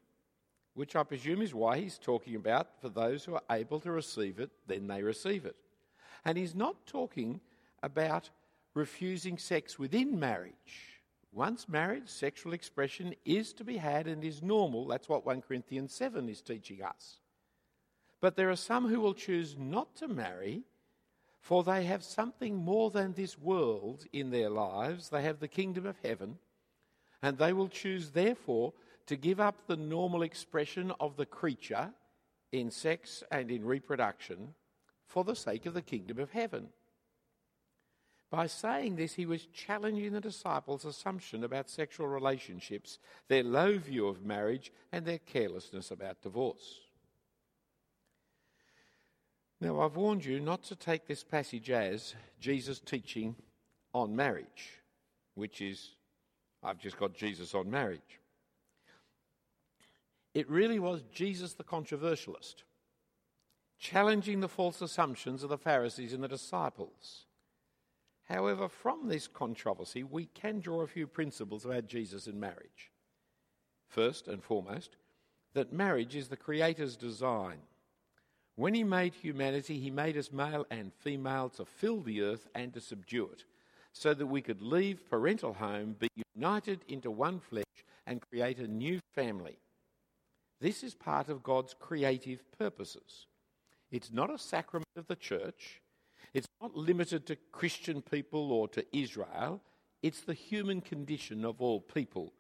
which 0.75 0.97
I 0.97 1.03
presume 1.03 1.43
is 1.43 1.55
why 1.55 1.79
he's 1.79 1.99
talking 1.99 2.37
about 2.37 2.81
for 2.81 2.89
those 2.89 3.25
who 3.25 3.35
are 3.35 3.43
able 3.51 3.81
to 3.81 3.91
receive 3.91 4.39
it, 4.39 4.51
then 4.67 4.87
they 4.87 5.03
receive 5.03 5.45
it. 5.45 5.57
And 6.25 6.39
he's 6.39 6.55
not 6.55 6.87
talking 6.87 7.41
about 7.83 8.31
refusing 8.75 9.39
sex 9.39 9.79
within 9.79 10.19
marriage. 10.19 11.01
Once 11.33 11.69
married, 11.69 12.09
sexual 12.09 12.53
expression 12.53 13.15
is 13.25 13.53
to 13.53 13.65
be 13.65 13.77
had 13.77 14.07
and 14.07 14.25
is 14.25 14.43
normal. 14.43 14.87
That's 14.87 15.09
what 15.09 15.25
1 15.25 15.43
Corinthians 15.43 15.95
7 15.95 16.29
is 16.29 16.41
teaching 16.41 16.83
us. 16.83 17.21
But 18.21 18.37
there 18.37 18.51
are 18.51 18.57
some 18.57 18.89
who 18.89 19.01
will 19.01 19.15
choose 19.15 19.57
not 19.59 19.95
to 19.97 20.09
marry, 20.09 20.63
for 21.41 21.65
they 21.65 21.85
have 21.85 22.05
something 22.05 22.55
more 22.55 22.91
than 22.91 23.13
this 23.13 23.39
world 23.39 24.05
in 24.13 24.31
their 24.31 24.51
lives. 24.51 25.09
They 25.09 25.23
have 25.23 25.41
the 25.41 25.49
kingdom 25.49 25.87
of 25.87 25.97
heaven, 26.03 26.39
and 27.23 27.39
they 27.39 27.53
will 27.53 27.69
choose, 27.69 28.11
therefore, 28.11 28.75
to 29.07 29.17
give 29.17 29.41
up 29.41 29.67
the 29.67 29.77
normal 29.77 30.23
expression 30.23 30.93
of 31.01 31.17
the 31.17 31.27
creature 31.27 31.93
in 32.53 32.71
sex 32.71 33.23
and 33.31 33.51
in 33.51 33.65
reproduction 33.65 34.55
for 35.07 35.25
the 35.25 35.35
sake 35.35 35.67
of 35.67 35.75
the 35.75 35.83
kingdom 35.83 36.19
of 36.19 36.31
heaven. 36.31 36.69
By 38.31 38.47
saying 38.47 38.95
this, 38.95 39.15
he 39.15 39.27
was 39.27 39.47
challenging 39.47 40.13
the 40.13 40.21
disciples' 40.21 40.85
assumption 40.85 41.43
about 41.43 41.69
sexual 41.69 42.07
relationships, 42.07 43.01
their 43.27 43.43
low 43.43 43.77
view 43.77 44.07
of 44.07 44.25
marriage, 44.25 44.73
and 44.93 45.05
their 45.05 45.19
carelessness 45.19 45.91
about 45.91 46.23
divorce. 46.23 46.81
Now, 49.61 49.81
I've 49.81 49.97
warned 49.97 50.25
you 50.25 50.41
not 50.41 50.63
to 50.65 50.77
take 50.77 51.07
this 51.07 51.23
passage 51.23 51.71
as 51.71 52.15
Jesus' 52.41 52.81
teaching 52.81 53.37
on 53.93 54.17
marriage, 54.17 54.81
which 55.35 55.61
is, 55.61 55.91
I've 56.63 56.79
just 56.79 56.99
got 56.99 57.15
Jesus 57.15 57.55
on 57.55 57.71
marriage. 57.71 58.21
It 60.33 60.49
really 60.49 60.79
was 60.79 61.03
Jesus 61.13 61.53
the 61.55 61.65
controversialist, 61.65 62.65
challenging 63.79 64.41
the 64.41 64.49
false 64.49 64.81
assumptions 64.81 65.43
of 65.43 65.51
the 65.51 65.59
Pharisees 65.59 66.15
and 66.15 66.23
the 66.25 66.29
disciples. 66.29 67.27
However, 68.29 68.69
from 68.69 69.09
this 69.09 69.27
controversy, 69.27 70.05
we 70.05 70.27
can 70.27 70.61
draw 70.61 70.83
a 70.83 70.87
few 70.87 71.07
principles 71.07 71.67
about 71.67 71.89
Jesus 71.89 72.27
and 72.29 72.41
marriage. 72.41 72.93
First 73.89 74.29
and 74.29 74.43
foremost, 74.43 74.97
that 75.53 75.73
marriage 75.73 76.15
is 76.15 76.29
the 76.29 76.37
Creator's 76.37 76.97
design. 76.97 77.59
When 78.61 78.75
He 78.75 78.85
made 78.85 79.15
humanity, 79.15 79.79
He 79.81 79.91
made 79.91 80.19
us 80.19 80.31
male 80.31 80.67
and 80.71 80.93
female 80.93 81.49
to 81.57 81.65
fill 81.65 82.03
the 82.03 82.21
earth 82.21 82.47
and 82.55 82.75
to 82.75 82.81
subdue 82.83 83.31
it, 83.33 83.45
so 83.95 84.13
that 84.13 84.27
we 84.27 84.43
could 84.43 84.61
leave 84.61 85.09
parental 85.09 85.55
home, 85.55 85.97
be 85.99 86.11
united 86.35 86.85
into 86.87 87.11
one 87.11 87.41
flesh, 87.41 87.65
and 88.07 88.21
create 88.21 88.59
a 88.59 88.69
new 88.69 89.01
family. 89.15 89.57
This 90.61 90.83
is 90.83 90.95
part 90.95 91.31
of 91.31 91.43
God's 91.43 91.73
creative 91.73 92.45
purposes. 92.59 93.29
It's 93.91 94.13
not 94.13 94.29
a 94.29 94.37
sacrament 94.37 94.89
of 94.95 95.07
the 95.07 95.17
church, 95.17 95.81
it's 96.35 96.49
not 96.61 96.77
limited 96.77 97.25
to 97.29 97.37
Christian 97.53 98.03
people 98.03 98.53
or 98.53 98.69
to 98.69 98.85
Israel, 98.95 99.63
it's 100.03 100.21
the 100.21 100.35
human 100.35 100.83
condition 100.83 101.47
of 101.47 101.63
all 101.63 101.81
people. 101.81 102.35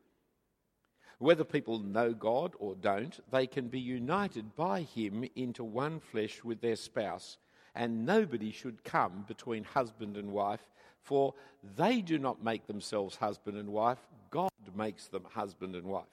Whether 1.21 1.45
people 1.45 1.79
know 1.79 2.13
God 2.13 2.55
or 2.59 2.75
don't, 2.75 3.21
they 3.31 3.47
can 3.47 3.69
be 3.69 3.79
united 3.79 4.57
by 4.57 4.83
Him 4.83 5.25
into 5.37 5.63
one 5.63 6.01
flesh 6.01 6.43
with 6.43 6.61
their 6.61 6.75
spouse, 6.75 7.39
and 7.77 8.05
nobody 8.05 8.51
should 8.51 8.83
come 8.83 9.25
between 9.29 9.63
husband 9.63 10.17
and 10.17 10.33
wife, 10.33 10.69
for 11.01 11.33
they 11.77 12.01
do 12.01 12.19
not 12.19 12.43
make 12.43 12.67
themselves 12.67 13.15
husband 13.15 13.57
and 13.57 13.69
wife, 13.69 14.01
God 14.33 14.51
makes 14.75 15.07
them 15.07 15.25
husband 15.33 15.77
and 15.77 15.87
wife. 15.87 16.05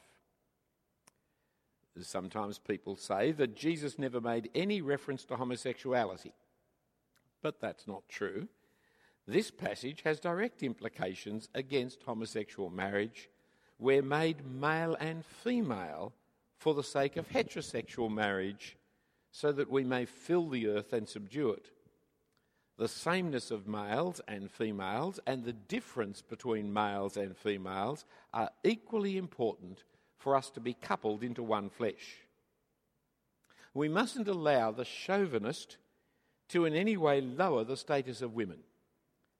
Sometimes 1.99 2.59
people 2.59 2.95
say 2.95 3.31
that 3.31 3.55
Jesus 3.55 3.97
never 3.97 4.21
made 4.21 4.51
any 4.53 4.81
reference 4.81 5.25
to 5.25 5.35
homosexuality 5.35 6.33
but 7.41 7.59
that's 7.61 7.87
not 7.87 8.07
true. 8.09 8.47
This 9.27 9.51
passage 9.51 10.01
has 10.03 10.19
direct 10.19 10.63
implications 10.63 11.49
against 11.53 12.03
homosexual 12.03 12.69
marriage. 12.69 13.29
We're 13.79 14.01
made 14.01 14.45
male 14.45 14.95
and 14.99 15.23
female 15.25 16.13
for 16.57 16.73
the 16.73 16.83
sake 16.83 17.17
of 17.17 17.29
heterosexual 17.29 18.11
marriage, 18.11 18.75
so 19.31 19.51
that 19.51 19.69
we 19.69 19.83
may 19.83 20.05
fill 20.05 20.49
the 20.49 20.67
earth 20.67 20.93
and 20.93 21.07
subdue 21.07 21.51
it. 21.51 21.69
The 22.77 22.87
sameness 22.87 23.51
of 23.51 23.67
males 23.67 24.21
and 24.27 24.51
females 24.51 25.19
and 25.25 25.43
the 25.43 25.53
difference 25.53 26.21
between 26.21 26.73
males 26.73 27.17
and 27.17 27.35
females 27.35 28.05
are 28.33 28.51
equally 28.63 29.17
important 29.17 29.83
for 30.17 30.35
us 30.35 30.49
to 30.51 30.59
be 30.59 30.73
coupled 30.73 31.23
into 31.23 31.43
one 31.43 31.69
flesh. 31.69 32.17
We 33.73 33.89
mustn't 33.89 34.27
allow 34.27 34.71
the 34.71 34.85
chauvinist 34.85 35.77
to 36.49 36.65
in 36.65 36.73
any 36.73 36.97
way 36.97 37.21
lower 37.21 37.63
the 37.63 37.77
status 37.77 38.21
of 38.21 38.33
women, 38.33 38.59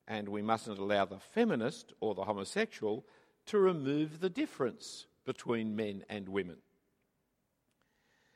and 0.08 0.30
we 0.30 0.42
mustn't 0.42 0.78
allow 0.78 1.06
the 1.06 1.20
feminist 1.20 1.94
or 2.00 2.14
the 2.14 2.26
homosexual 2.26 3.06
to 3.48 3.60
remove 3.60 4.20
the 4.20 4.30
difference 4.30 5.08
between 5.26 5.76
men 5.76 6.04
and 6.10 6.30
women. 6.30 6.58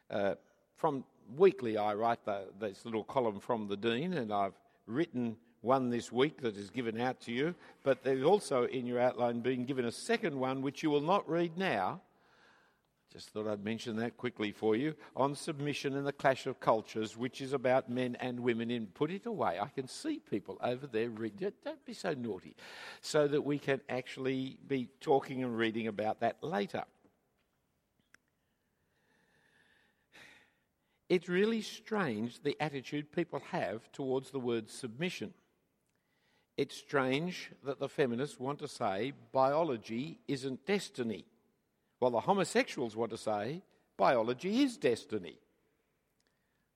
Uh, 0.09 0.35
from 0.75 1.03
weekly, 1.37 1.77
I 1.77 1.93
write 1.93 2.25
the, 2.25 2.45
this 2.59 2.83
little 2.85 3.03
column 3.03 3.39
from 3.39 3.67
the 3.67 3.77
Dean, 3.77 4.13
and 4.13 4.33
I've 4.33 4.59
written 4.87 5.37
one 5.61 5.89
this 5.89 6.11
week 6.11 6.41
that 6.41 6.57
is 6.57 6.69
given 6.69 6.99
out 6.99 7.21
to 7.21 7.31
you, 7.31 7.55
but 7.83 8.03
there's 8.03 8.23
also 8.23 8.65
in 8.65 8.85
your 8.85 8.99
outline 8.99 9.41
been 9.41 9.65
given 9.65 9.85
a 9.85 9.91
second 9.91 10.37
one 10.37 10.61
which 10.61 10.83
you 10.83 10.89
will 10.89 11.01
not 11.01 11.29
read 11.29 11.57
now. 11.57 12.01
Just 13.11 13.29
thought 13.29 13.47
I'd 13.47 13.65
mention 13.65 13.97
that 13.97 14.15
quickly 14.15 14.53
for 14.53 14.75
you 14.75 14.95
on 15.17 15.35
submission 15.35 15.97
and 15.97 16.07
the 16.07 16.13
clash 16.13 16.47
of 16.47 16.61
cultures, 16.61 17.17
which 17.17 17.41
is 17.41 17.51
about 17.51 17.89
men 17.89 18.15
and 18.21 18.39
women. 18.39 18.71
In 18.71 18.87
put 18.87 19.11
it 19.11 19.25
away. 19.25 19.59
I 19.59 19.67
can 19.67 19.87
see 19.87 20.19
people 20.19 20.57
over 20.63 20.87
there 20.87 21.09
reading. 21.09 21.51
Don't 21.65 21.85
be 21.85 21.93
so 21.93 22.13
naughty, 22.13 22.55
so 23.01 23.27
that 23.27 23.41
we 23.41 23.59
can 23.59 23.81
actually 23.89 24.57
be 24.65 24.87
talking 25.01 25.43
and 25.43 25.57
reading 25.57 25.87
about 25.87 26.21
that 26.21 26.41
later. 26.41 26.85
It's 31.09 31.27
really 31.27 31.61
strange 31.61 32.41
the 32.41 32.55
attitude 32.61 33.11
people 33.11 33.41
have 33.51 33.91
towards 33.91 34.31
the 34.31 34.39
word 34.39 34.69
submission. 34.69 35.33
It's 36.55 36.77
strange 36.77 37.51
that 37.65 37.79
the 37.79 37.89
feminists 37.89 38.39
want 38.39 38.59
to 38.59 38.69
say 38.69 39.11
biology 39.33 40.19
isn't 40.29 40.65
destiny, 40.65 41.25
while 42.01 42.09
the 42.09 42.19
homosexuals 42.19 42.95
want 42.95 43.11
to 43.11 43.17
say 43.17 43.61
biology 43.95 44.63
is 44.63 44.75
destiny. 44.75 45.37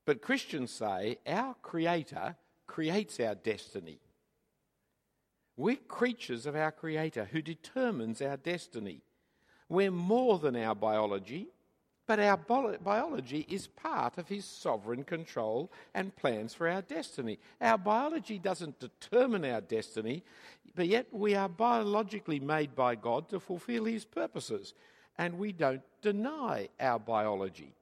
But 0.06 0.22
Christians 0.22 0.70
say 0.70 1.18
our 1.26 1.56
Creator 1.64 2.36
creates 2.68 3.20
our 3.20 3.34
destiny. 3.34 3.98
We're 5.58 5.78
creatures 5.78 6.46
of 6.46 6.56
our 6.56 6.72
Creator 6.72 7.30
who 7.32 7.42
determines 7.42 8.22
our 8.22 8.38
destiny. 8.38 9.02
We're 9.68 9.90
more 9.90 10.38
than 10.38 10.56
our 10.56 10.76
biology, 10.76 11.48
but 12.06 12.20
our 12.20 12.38
biology 12.38 13.48
is 13.50 13.66
part 13.66 14.20
of 14.20 14.28
his 14.28 14.46
sovereign 14.46 15.04
control 15.04 15.72
and 15.96 16.16
plans 16.16 16.54
for 16.54 16.70
our 16.70 16.84
destiny. 16.84 17.40
Our 17.60 17.80
biology 17.80 18.38
doesn't 18.38 18.80
determine 18.80 19.44
our 19.44 19.62
destiny, 19.62 20.24
but 20.76 20.88
yet 20.88 21.08
we 21.12 21.34
are 21.34 21.50
biologically 21.50 22.40
made 22.40 22.76
by 22.76 22.94
God 22.94 23.28
to 23.30 23.40
fulfill 23.40 23.86
his 23.86 24.06
purposes, 24.06 24.76
and 25.18 25.38
we 25.38 25.52
don't 25.52 25.84
deny 26.02 26.70
our 26.80 27.00
biology. 27.00 27.74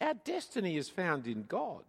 Our 0.00 0.14
destiny 0.14 0.76
is 0.76 0.88
found 0.88 1.26
in 1.26 1.44
God, 1.44 1.82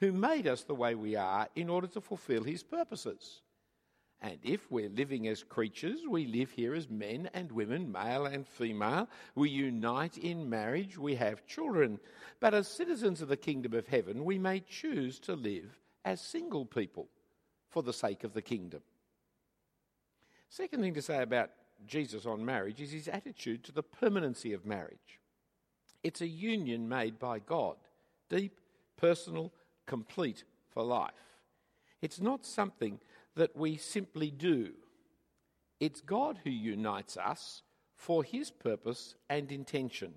who 0.00 0.12
made 0.12 0.46
us 0.46 0.64
the 0.64 0.74
way 0.74 0.94
we 0.94 1.16
are 1.16 1.48
in 1.54 1.68
order 1.68 1.86
to 1.88 2.00
fulfill 2.00 2.42
his 2.42 2.62
purposes. 2.62 3.40
And 4.20 4.38
if 4.42 4.70
we're 4.70 4.88
living 4.88 5.28
as 5.28 5.42
creatures, 5.42 6.00
we 6.08 6.26
live 6.26 6.50
here 6.50 6.74
as 6.74 6.88
men 6.88 7.28
and 7.34 7.52
women, 7.52 7.92
male 7.92 8.24
and 8.26 8.46
female. 8.46 9.08
We 9.34 9.50
unite 9.50 10.16
in 10.16 10.48
marriage, 10.48 10.96
we 10.96 11.14
have 11.16 11.46
children. 11.46 12.00
But 12.40 12.54
as 12.54 12.66
citizens 12.66 13.20
of 13.20 13.28
the 13.28 13.36
kingdom 13.36 13.74
of 13.74 13.86
heaven, 13.86 14.24
we 14.24 14.38
may 14.38 14.60
choose 14.60 15.18
to 15.20 15.34
live 15.34 15.78
as 16.04 16.20
single 16.20 16.64
people 16.64 17.08
for 17.68 17.82
the 17.82 17.92
sake 17.92 18.24
of 18.24 18.32
the 18.32 18.42
kingdom. 18.42 18.80
Second 20.48 20.80
thing 20.80 20.94
to 20.94 21.02
say 21.02 21.22
about 21.22 21.50
Jesus 21.86 22.26
on 22.26 22.44
marriage 22.44 22.80
is 22.80 22.92
his 22.92 23.08
attitude 23.08 23.64
to 23.64 23.72
the 23.72 23.82
permanency 23.82 24.52
of 24.52 24.66
marriage. 24.66 25.20
It's 26.02 26.20
a 26.20 26.26
union 26.26 26.88
made 26.88 27.18
by 27.18 27.38
God, 27.38 27.76
deep, 28.28 28.60
personal, 28.96 29.52
complete 29.86 30.44
for 30.70 30.82
life. 30.82 31.12
It's 32.02 32.20
not 32.20 32.44
something 32.44 33.00
that 33.36 33.56
we 33.56 33.76
simply 33.76 34.30
do. 34.30 34.72
It's 35.80 36.00
God 36.00 36.38
who 36.44 36.50
unites 36.50 37.16
us 37.16 37.62
for 37.96 38.22
his 38.22 38.50
purpose 38.50 39.14
and 39.28 39.50
intention. 39.50 40.14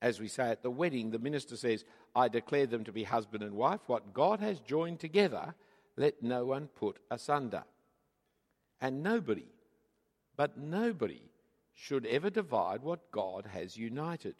As 0.00 0.20
we 0.20 0.26
say 0.26 0.50
at 0.50 0.62
the 0.62 0.70
wedding, 0.70 1.10
the 1.10 1.18
minister 1.18 1.56
says, 1.56 1.84
I 2.14 2.28
declare 2.28 2.66
them 2.66 2.82
to 2.84 2.92
be 2.92 3.04
husband 3.04 3.44
and 3.44 3.54
wife. 3.54 3.80
What 3.86 4.12
God 4.12 4.40
has 4.40 4.58
joined 4.60 4.98
together, 4.98 5.54
let 5.96 6.22
no 6.22 6.46
one 6.46 6.66
put 6.66 6.98
asunder. 7.10 7.62
And 8.80 9.02
nobody, 9.02 9.46
but 10.36 10.58
nobody, 10.58 11.22
should 11.74 12.06
ever 12.06 12.30
divide 12.30 12.82
what 12.82 13.10
God 13.10 13.46
has 13.52 13.76
united. 13.76 14.34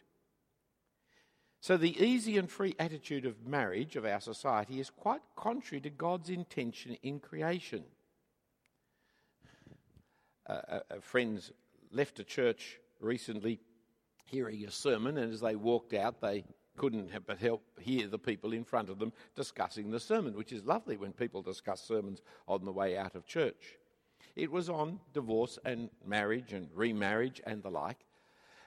So, 1.61 1.76
the 1.76 2.00
easy 2.05 2.38
and 2.38 2.50
free 2.50 2.74
attitude 2.78 3.24
of 3.24 3.46
marriage 3.46 3.96
of 3.96 4.05
our 4.05 4.20
society 4.20 4.81
is 4.81 4.90
quite 4.90 5.22
contrary 5.37 5.81
to 5.83 5.90
God's 5.90 6.28
intention 6.28 6.96
in 7.02 7.20
creation. 7.20 7.85
Uh, 10.48 10.52
uh, 10.68 10.81
friends 11.00 11.52
left 11.92 12.18
a 12.18 12.24
church 12.24 12.81
recently 13.00 13.61
hearing 14.24 14.64
a 14.64 14.70
sermon, 14.70 15.18
and 15.18 15.33
as 15.33 15.40
they 15.40 15.55
walked 15.55 15.94
out, 15.94 16.20
they 16.20 16.44
couldn't 16.76 17.11
but 17.26 17.38
help 17.38 17.62
hear 17.81 18.09
the 18.09 18.18
people 18.18 18.52
in 18.52 18.64
front 18.64 18.88
of 18.88 18.98
them 18.98 19.12
discussing 19.37 19.90
the 19.90 20.00
sermon, 20.00 20.37
which 20.37 20.52
is 20.52 20.64
lovely 20.64 20.96
when 20.96 21.12
people 21.12 21.42
discuss 21.42 21.81
sermons 21.83 22.22
on 22.48 22.64
the 22.64 22.72
way 22.72 22.96
out 22.96 23.14
of 23.14 23.24
church. 23.24 23.76
It 24.37 24.51
was 24.51 24.69
on 24.69 25.01
divorce 25.13 25.59
and 25.65 25.91
marriage 26.05 26.53
and 26.53 26.69
remarriage 26.75 27.41
and 27.47 27.63
the 27.63 27.71
like. 27.71 28.05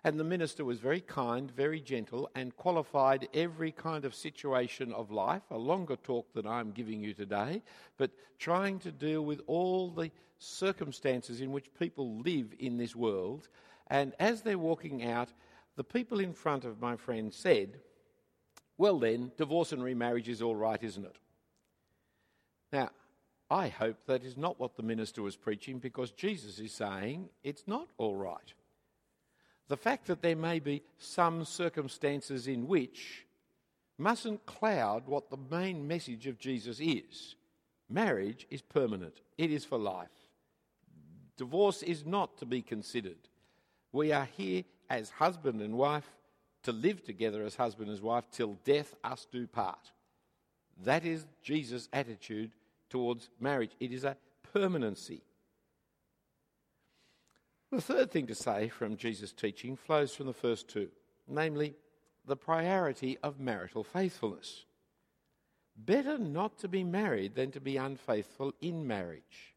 And 0.03 0.19
the 0.19 0.23
minister 0.23 0.63
was 0.63 0.79
very 0.79 1.01
kind, 1.01 1.49
very 1.49 1.81
gentle, 1.81 2.29
and 2.35 2.55
qualified 2.55 3.27
every 3.33 3.71
kind 3.71 4.05
of 4.05 4.13
situation 4.13 4.93
of 4.93 5.09
life, 5.09 5.41
a 5.49 5.57
longer 5.57 5.95
talk 5.95 6.31
than 6.33 6.45
I'm 6.45 6.71
giving 6.71 7.01
you 7.01 7.15
today, 7.15 7.63
but 7.97 8.11
trying 8.37 8.77
to 8.79 8.91
deal 8.91 9.25
with 9.25 9.41
all 9.47 9.89
the 9.89 10.11
circumstances 10.37 11.41
in 11.41 11.51
which 11.51 11.73
people 11.79 12.19
live 12.19 12.53
in 12.59 12.77
this 12.77 12.95
world. 12.95 13.47
And 13.87 14.13
as 14.19 14.43
they're 14.43 14.59
walking 14.59 15.03
out, 15.03 15.29
the 15.75 15.83
people 15.83 16.19
in 16.19 16.33
front 16.33 16.65
of 16.65 16.79
my 16.79 16.95
friend 16.95 17.33
said, 17.33 17.79
Well, 18.77 18.99
then, 18.99 19.31
divorce 19.37 19.71
and 19.71 19.83
remarriage 19.83 20.29
is 20.29 20.41
all 20.41 20.55
right, 20.55 20.81
isn't 20.83 21.05
it? 21.05 21.17
Now, 22.71 22.91
I 23.49 23.67
hope 23.67 23.97
that 24.07 24.23
is 24.23 24.37
not 24.37 24.59
what 24.59 24.75
the 24.75 24.83
minister 24.83 25.21
was 25.21 25.35
preaching 25.35 25.79
because 25.79 26.11
Jesus 26.11 26.59
is 26.59 26.71
saying 26.71 27.29
it's 27.43 27.67
not 27.67 27.87
all 27.97 28.15
right 28.15 28.53
the 29.67 29.77
fact 29.77 30.07
that 30.07 30.21
there 30.21 30.35
may 30.35 30.59
be 30.59 30.83
some 30.97 31.43
circumstances 31.43 32.47
in 32.47 32.67
which 32.67 33.25
mustn't 33.97 34.45
cloud 34.45 35.07
what 35.07 35.29
the 35.29 35.37
main 35.49 35.87
message 35.87 36.27
of 36.27 36.37
Jesus 36.37 36.79
is. 36.79 37.35
Marriage 37.89 38.45
is 38.49 38.61
permanent, 38.61 39.21
it 39.37 39.51
is 39.51 39.65
for 39.65 39.77
life. 39.77 40.09
Divorce 41.37 41.83
is 41.83 42.05
not 42.05 42.37
to 42.37 42.45
be 42.45 42.61
considered. 42.61 43.17
We 43.91 44.11
are 44.11 44.27
here 44.37 44.63
as 44.89 45.09
husband 45.09 45.61
and 45.61 45.75
wife 45.75 46.09
to 46.63 46.71
live 46.71 47.03
together 47.03 47.43
as 47.43 47.55
husband 47.55 47.89
and 47.89 47.99
wife 48.01 48.25
till 48.31 48.57
death 48.63 48.95
us 49.03 49.27
do 49.31 49.47
part. 49.47 49.91
That 50.83 51.05
is 51.05 51.25
Jesus' 51.43 51.89
attitude 51.93 52.51
towards 52.89 53.29
marriage. 53.39 53.71
It 53.79 53.91
is 53.91 54.03
a 54.03 54.17
permanency. 54.53 55.23
The 57.71 57.81
third 57.81 58.11
thing 58.11 58.27
to 58.27 58.35
say 58.35 58.69
from 58.69 58.95
Jesus' 58.95 59.33
teaching 59.33 59.75
flows 59.75 60.15
from 60.15 60.27
the 60.27 60.33
first 60.33 60.67
two, 60.67 60.89
namely 61.27 61.75
the 62.25 62.37
priority 62.37 63.17
of 63.21 63.39
marital 63.39 63.83
faithfulness. 63.83 64.65
Better 65.77 66.17
not 66.17 66.57
to 66.59 66.67
be 66.67 66.83
married 66.83 67.35
than 67.35 67.51
to 67.51 67.59
be 67.59 67.77
unfaithful 67.77 68.53
in 68.61 68.87
marriage. 68.87 69.55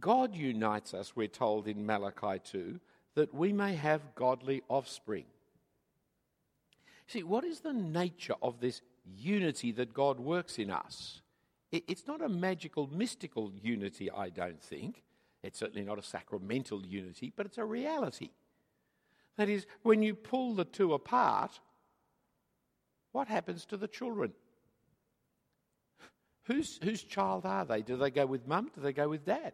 God 0.00 0.34
unites 0.34 0.94
us, 0.94 1.14
we're 1.14 1.28
told 1.28 1.68
in 1.68 1.84
Malachi 1.84 2.40
2, 2.42 2.80
that 3.14 3.34
we 3.34 3.52
may 3.52 3.74
have 3.74 4.14
godly 4.14 4.62
offspring. 4.68 5.26
See, 7.06 7.22
what 7.22 7.44
is 7.44 7.60
the 7.60 7.72
nature 7.72 8.34
of 8.42 8.60
this 8.60 8.82
unity 9.16 9.72
that 9.72 9.94
God 9.94 10.18
works 10.18 10.58
in 10.58 10.70
us? 10.70 11.22
It's 11.72 12.06
not 12.06 12.22
a 12.22 12.28
magical, 12.28 12.86
mystical 12.86 13.52
unity, 13.60 14.10
I 14.10 14.30
don't 14.30 14.62
think. 14.62 15.02
It's 15.42 15.58
certainly 15.58 15.84
not 15.84 15.98
a 15.98 16.02
sacramental 16.02 16.84
unity, 16.86 17.32
but 17.34 17.46
it's 17.46 17.58
a 17.58 17.64
reality. 17.64 18.30
That 19.36 19.48
is, 19.48 19.66
when 19.82 20.02
you 20.02 20.14
pull 20.14 20.54
the 20.54 20.64
two 20.64 20.94
apart, 20.94 21.60
what 23.12 23.28
happens 23.28 23.66
to 23.66 23.76
the 23.76 23.88
children? 23.88 24.32
Whose, 26.44 26.78
whose 26.82 27.02
child 27.02 27.44
are 27.44 27.64
they? 27.64 27.82
Do 27.82 27.96
they 27.96 28.10
go 28.10 28.26
with 28.26 28.46
mum? 28.46 28.70
Do 28.74 28.80
they 28.80 28.92
go 28.92 29.08
with 29.08 29.24
dad? 29.24 29.52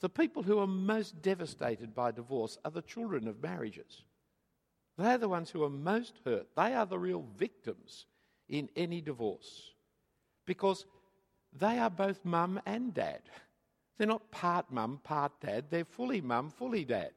The 0.00 0.08
people 0.08 0.42
who 0.42 0.58
are 0.58 0.66
most 0.66 1.20
devastated 1.20 1.94
by 1.94 2.10
divorce 2.10 2.56
are 2.64 2.70
the 2.70 2.80
children 2.80 3.28
of 3.28 3.42
marriages. 3.42 4.04
They're 4.96 5.18
the 5.18 5.28
ones 5.28 5.50
who 5.50 5.62
are 5.62 5.70
most 5.70 6.14
hurt. 6.24 6.48
They 6.56 6.74
are 6.74 6.86
the 6.86 6.98
real 6.98 7.24
victims 7.36 8.06
in 8.48 8.70
any 8.76 9.00
divorce 9.00 9.72
because 10.46 10.86
they 11.58 11.78
are 11.78 11.90
both 11.90 12.24
mum 12.24 12.60
and 12.66 12.94
dad. 12.94 13.20
They're 13.98 14.06
not 14.06 14.30
part 14.30 14.70
mum, 14.70 15.00
part 15.02 15.32
dad. 15.40 15.66
They're 15.70 15.84
fully 15.84 16.20
mum, 16.20 16.50
fully 16.50 16.84
dad. 16.84 17.12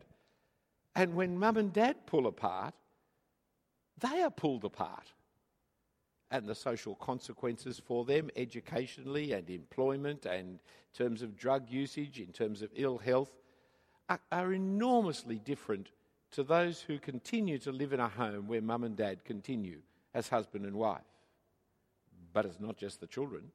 And 0.95 1.15
when 1.15 1.37
mum 1.37 1.57
and 1.57 1.71
dad 1.71 2.05
pull 2.05 2.27
apart, 2.27 2.73
they 3.99 4.21
are 4.21 4.31
pulled 4.31 4.65
apart. 4.65 5.13
And 6.29 6.45
the 6.45 6.55
social 6.55 6.95
consequences 6.95 7.81
for 7.83 8.05
them, 8.05 8.29
educationally 8.35 9.33
and 9.33 9.49
employment, 9.49 10.25
and 10.25 10.49
in 10.49 10.59
terms 10.93 11.21
of 11.21 11.37
drug 11.37 11.69
usage, 11.69 12.19
in 12.19 12.33
terms 12.33 12.61
of 12.61 12.71
ill 12.75 12.97
health, 12.97 13.31
are, 14.09 14.19
are 14.31 14.53
enormously 14.53 15.39
different 15.39 15.91
to 16.31 16.43
those 16.43 16.81
who 16.81 16.97
continue 16.97 17.59
to 17.59 17.71
live 17.71 17.93
in 17.93 17.99
a 17.99 18.09
home 18.09 18.47
where 18.47 18.61
mum 18.61 18.83
and 18.83 18.97
dad 18.97 19.23
continue 19.23 19.81
as 20.13 20.27
husband 20.27 20.65
and 20.65 20.75
wife. 20.75 21.01
But 22.33 22.45
it's 22.45 22.59
not 22.59 22.77
just 22.77 22.99
the 22.99 23.07
children. 23.07 23.51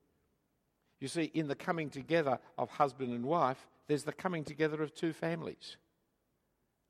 You 1.01 1.09
see, 1.09 1.31
in 1.35 1.49
the 1.49 1.55
coming 1.55 1.91
together 1.91 2.39
of 2.57 2.71
husband 2.71 3.13
and 3.13 3.25
wife, 3.25 3.67
there's 3.87 4.05
the 4.05 4.13
coming 4.13 4.45
together 4.45 4.83
of 4.83 4.95
two 4.95 5.13
families. 5.13 5.77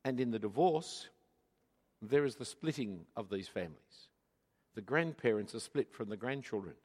And 0.03 0.19
in 0.19 0.31
the 0.31 0.39
divorce, 0.39 1.09
there 2.01 2.25
is 2.25 2.35
the 2.35 2.45
splitting 2.45 3.05
of 3.15 3.29
these 3.29 3.47
families. 3.47 4.07
The 4.75 4.81
grandparents 4.81 5.53
are 5.55 5.59
split 5.59 5.91
from 5.91 6.09
the 6.09 6.17
grandchildren. 6.17 6.75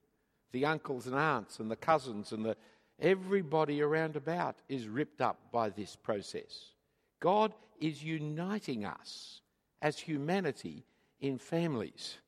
The 0.52 0.66
uncles 0.66 1.06
and 1.06 1.16
aunts 1.16 1.60
and 1.60 1.70
the 1.70 1.76
cousins 1.76 2.32
and 2.32 2.44
the 2.44 2.56
everybody 3.00 3.82
around 3.82 4.16
about 4.16 4.56
is 4.68 4.86
ripped 4.86 5.20
up 5.20 5.38
by 5.50 5.68
this 5.68 5.96
process. 5.96 6.72
God 7.20 7.52
is 7.80 8.04
uniting 8.04 8.84
us 8.84 9.40
as 9.82 9.98
humanity 9.98 10.84
in 11.20 11.38
families. 11.38 12.18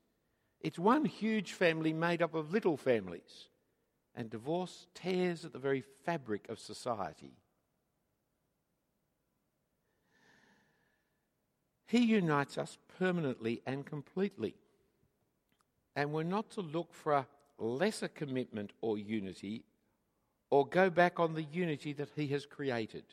It's 0.60 0.78
one 0.78 1.04
huge 1.04 1.52
family 1.52 1.92
made 1.92 2.22
up 2.22 2.34
of 2.34 2.52
little 2.52 2.76
families. 2.76 3.48
And 4.16 4.30
divorce 4.30 4.86
tears 4.94 5.44
at 5.44 5.52
the 5.52 5.58
very 5.58 5.82
fabric 6.04 6.48
of 6.48 6.58
society. 6.58 7.32
He 11.86 11.98
unites 11.98 12.58
us 12.58 12.78
permanently 12.98 13.62
and 13.66 13.84
completely. 13.86 14.54
And 15.94 16.12
we're 16.12 16.24
not 16.24 16.50
to 16.52 16.60
look 16.60 16.92
for 16.92 17.12
a 17.12 17.26
lesser 17.58 18.08
commitment 18.08 18.72
or 18.80 18.98
unity 18.98 19.64
or 20.50 20.66
go 20.66 20.90
back 20.90 21.20
on 21.20 21.34
the 21.34 21.42
unity 21.42 21.92
that 21.94 22.10
He 22.14 22.26
has 22.28 22.46
created. 22.46 23.04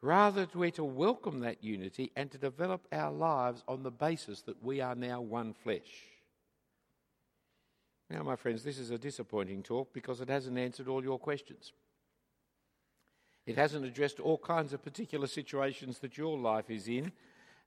Rather, 0.00 0.46
we're 0.54 0.70
to 0.72 0.84
welcome 0.84 1.40
that 1.40 1.64
unity 1.64 2.12
and 2.14 2.30
to 2.30 2.38
develop 2.38 2.86
our 2.92 3.10
lives 3.10 3.62
on 3.66 3.82
the 3.82 3.90
basis 3.90 4.42
that 4.42 4.62
we 4.62 4.80
are 4.80 4.94
now 4.94 5.20
one 5.20 5.54
flesh. 5.54 6.13
Now, 8.14 8.22
my 8.22 8.36
friends, 8.36 8.62
this 8.62 8.78
is 8.78 8.92
a 8.92 8.98
disappointing 8.98 9.64
talk 9.64 9.92
because 9.92 10.20
it 10.20 10.28
hasn't 10.28 10.56
answered 10.56 10.86
all 10.86 11.02
your 11.02 11.18
questions. 11.18 11.72
It 13.44 13.56
hasn't 13.56 13.84
addressed 13.84 14.20
all 14.20 14.38
kinds 14.38 14.72
of 14.72 14.84
particular 14.84 15.26
situations 15.26 15.98
that 15.98 16.16
your 16.16 16.38
life 16.38 16.70
is 16.70 16.86
in, 16.86 17.10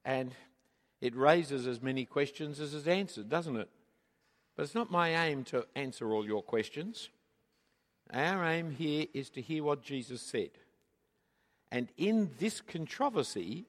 and 0.06 0.34
it 1.02 1.14
raises 1.18 1.68
as 1.68 1.82
many 1.82 2.06
questions 2.06 2.62
as 2.62 2.74
it's 2.74 2.88
answered, 2.88 3.28
doesn't 3.28 3.58
it? 3.58 3.68
But 4.56 4.64
it's 4.64 4.74
not 4.74 4.90
my 4.90 5.10
aim 5.28 5.44
to 5.46 5.66
answer 5.76 6.14
all 6.14 6.26
your 6.26 6.42
questions. 6.42 7.10
Our 8.14 8.46
aim 8.46 8.72
here 8.72 9.08
is 9.14 9.30
to 9.32 9.42
hear 9.42 9.66
what 9.66 9.84
Jesus 9.84 10.22
said. 10.22 10.52
And 11.74 11.90
in 11.98 12.32
this 12.40 12.62
controversy, 12.62 13.66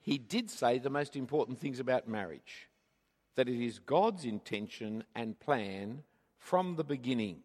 he 0.00 0.18
did 0.18 0.50
say 0.50 0.78
the 0.78 0.90
most 0.90 1.14
important 1.14 1.60
things 1.60 1.78
about 1.78 2.08
marriage 2.08 2.68
that 3.40 3.48
it 3.48 3.64
is 3.64 3.78
God's 3.78 4.26
intention 4.26 5.02
and 5.14 5.40
plan 5.40 6.02
from 6.36 6.76
the 6.76 6.84
beginning 6.84 7.38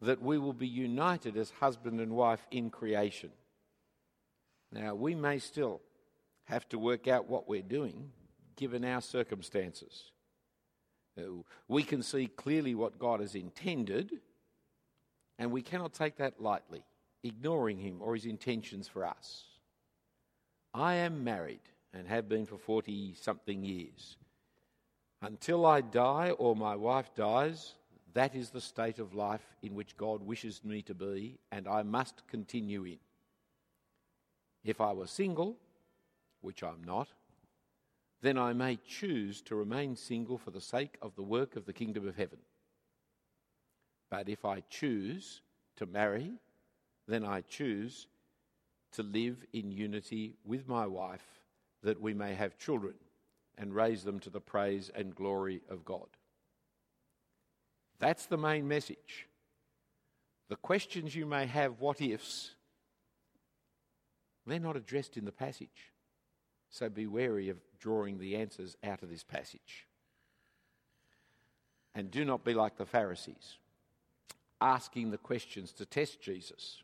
that 0.00 0.22
we 0.22 0.38
will 0.38 0.54
be 0.54 0.66
united 0.66 1.36
as 1.36 1.50
husband 1.50 2.00
and 2.00 2.12
wife 2.12 2.46
in 2.50 2.70
creation. 2.70 3.28
Now, 4.72 4.94
we 4.94 5.14
may 5.14 5.40
still 5.40 5.82
have 6.44 6.66
to 6.70 6.78
work 6.78 7.06
out 7.06 7.28
what 7.28 7.46
we're 7.46 7.60
doing 7.60 8.12
given 8.56 8.82
our 8.82 9.02
circumstances. 9.02 10.04
Uh, 11.18 11.42
we 11.68 11.82
can 11.82 12.02
see 12.02 12.26
clearly 12.28 12.74
what 12.74 12.98
God 12.98 13.20
has 13.20 13.34
intended, 13.34 14.10
and 15.38 15.52
we 15.52 15.60
cannot 15.60 15.92
take 15.92 16.16
that 16.16 16.40
lightly, 16.40 16.82
ignoring 17.22 17.76
Him 17.76 17.98
or 18.00 18.14
His 18.14 18.24
intentions 18.24 18.88
for 18.88 19.04
us. 19.04 19.44
I 20.72 20.94
am 20.94 21.24
married 21.24 21.60
and 21.92 22.08
have 22.08 22.26
been 22.26 22.46
for 22.46 22.56
40 22.56 23.16
something 23.20 23.62
years. 23.64 24.16
Until 25.22 25.64
I 25.64 25.82
die 25.82 26.30
or 26.30 26.56
my 26.56 26.74
wife 26.74 27.14
dies, 27.14 27.74
that 28.12 28.34
is 28.34 28.50
the 28.50 28.60
state 28.60 28.98
of 28.98 29.14
life 29.14 29.54
in 29.62 29.76
which 29.76 29.96
God 29.96 30.20
wishes 30.20 30.64
me 30.64 30.82
to 30.82 30.94
be, 30.94 31.38
and 31.52 31.68
I 31.68 31.84
must 31.84 32.26
continue 32.26 32.84
in. 32.84 32.98
If 34.64 34.80
I 34.80 34.92
were 34.92 35.06
single, 35.06 35.56
which 36.40 36.64
I'm 36.64 36.82
not, 36.84 37.06
then 38.20 38.36
I 38.36 38.52
may 38.52 38.80
choose 38.84 39.40
to 39.42 39.54
remain 39.54 39.94
single 39.94 40.38
for 40.38 40.50
the 40.50 40.60
sake 40.60 40.96
of 41.00 41.14
the 41.14 41.22
work 41.22 41.54
of 41.54 41.66
the 41.66 41.72
kingdom 41.72 42.06
of 42.06 42.16
heaven. 42.16 42.38
But 44.10 44.28
if 44.28 44.44
I 44.44 44.64
choose 44.68 45.40
to 45.76 45.86
marry, 45.86 46.32
then 47.06 47.24
I 47.24 47.42
choose 47.42 48.08
to 48.92 49.04
live 49.04 49.44
in 49.52 49.70
unity 49.70 50.34
with 50.44 50.68
my 50.68 50.86
wife 50.86 51.24
that 51.84 52.00
we 52.00 52.12
may 52.12 52.34
have 52.34 52.58
children 52.58 52.94
and 53.58 53.74
raise 53.74 54.04
them 54.04 54.18
to 54.20 54.30
the 54.30 54.40
praise 54.40 54.90
and 54.94 55.14
glory 55.14 55.62
of 55.68 55.84
God. 55.84 56.06
That's 57.98 58.26
the 58.26 58.36
main 58.36 58.66
message. 58.66 59.28
The 60.48 60.56
questions 60.56 61.14
you 61.14 61.24
may 61.24 61.46
have, 61.46 61.80
what 61.80 62.00
ifs, 62.00 62.50
they're 64.46 64.58
not 64.58 64.76
addressed 64.76 65.16
in 65.16 65.24
the 65.24 65.32
passage. 65.32 65.92
So 66.70 66.88
be 66.88 67.06
wary 67.06 67.48
of 67.48 67.58
drawing 67.78 68.18
the 68.18 68.36
answers 68.36 68.76
out 68.82 69.02
of 69.02 69.10
this 69.10 69.22
passage. 69.22 69.86
And 71.94 72.10
do 72.10 72.24
not 72.24 72.44
be 72.44 72.54
like 72.54 72.76
the 72.76 72.86
Pharisees, 72.86 73.58
asking 74.60 75.10
the 75.10 75.18
questions 75.18 75.72
to 75.72 75.86
test 75.86 76.20
Jesus 76.20 76.82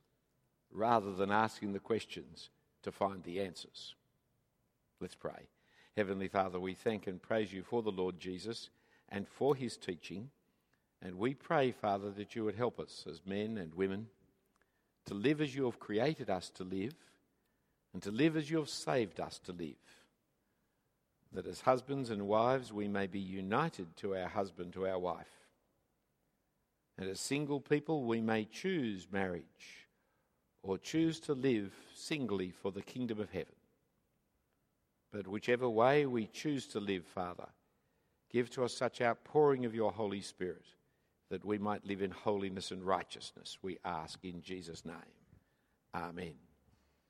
rather 0.71 1.13
than 1.13 1.31
asking 1.31 1.73
the 1.73 1.79
questions 1.79 2.51
to 2.83 2.93
find 2.93 3.25
the 3.25 3.41
answers. 3.41 3.95
Let's 5.01 5.15
pray. 5.15 5.49
Heavenly 5.97 6.29
Father, 6.29 6.61
we 6.61 6.75
thank 6.75 7.07
and 7.07 7.21
praise 7.21 7.53
you 7.53 7.63
for 7.63 7.83
the 7.83 7.91
Lord 7.91 8.21
Jesus 8.21 8.71
and 9.09 9.27
for 9.27 9.57
his 9.57 9.77
teaching. 9.77 10.31
And 11.03 11.19
we 11.19 11.35
pray, 11.35 11.73
Father, 11.73 12.11
that 12.11 12.35
you 12.35 12.45
would 12.45 12.57
help 12.57 12.79
us 12.81 13.05
as 13.09 13.21
men 13.25 13.59
and 13.59 13.75
women 13.75 14.07
to 15.07 15.15
live 15.15 15.41
as 15.41 15.55
you 15.55 15.65
have 15.65 15.79
created 15.79 16.29
us 16.29 16.51
to 16.51 16.65
live 16.65 16.95
and 17.93 18.03
to 18.03 18.11
live 18.11 18.37
as 18.37 18.51
you 18.51 18.59
have 18.59 18.69
saved 18.69 19.21
us 19.21 19.39
to 19.41 19.53
live. 19.53 19.77
That 21.33 21.47
as 21.47 21.63
husbands 21.63 22.11
and 22.11 22.27
wives 22.27 22.73
we 22.73 22.89
may 22.89 23.07
be 23.07 23.21
united 23.21 23.97
to 23.99 24.17
our 24.17 24.29
husband, 24.29 24.73
to 24.75 24.87
our 24.87 24.99
wife. 24.99 25.27
And 26.99 27.09
as 27.09 27.21
single 27.21 27.61
people 27.61 28.05
we 28.05 28.21
may 28.21 28.45
choose 28.45 29.07
marriage 29.11 29.87
or 30.63 30.79
choose 30.79 31.21
to 31.21 31.33
live 31.33 31.73
singly 31.95 32.51
for 32.51 32.73
the 32.73 32.83
kingdom 32.83 33.21
of 33.21 33.31
heaven. 33.31 33.55
But 35.13 35.27
whichever 35.27 35.69
way 35.69 36.07
we 36.07 36.27
choose 36.27 36.67
to 36.69 36.81
live, 36.81 37.05
Father, 37.07 37.49
give 38.31 38.51
to 38.51 38.65
us 38.65 38.75
such 38.75 39.01
outpouring 39.01 39.65
of 39.65 39.75
your 39.75 39.93
Holy 39.93 40.21
Spirit 40.21 40.67
that 41.31 41.45
we 41.45 41.59
might 41.59 41.87
live 41.87 42.03
in 42.03 42.11
holiness 42.11 42.71
and 42.71 42.83
righteousness, 42.83 43.59
we 43.63 43.79
ask 43.85 44.25
in 44.25 44.41
Jesus' 44.43 44.85
name. 44.85 44.95
Amen. 45.95 46.48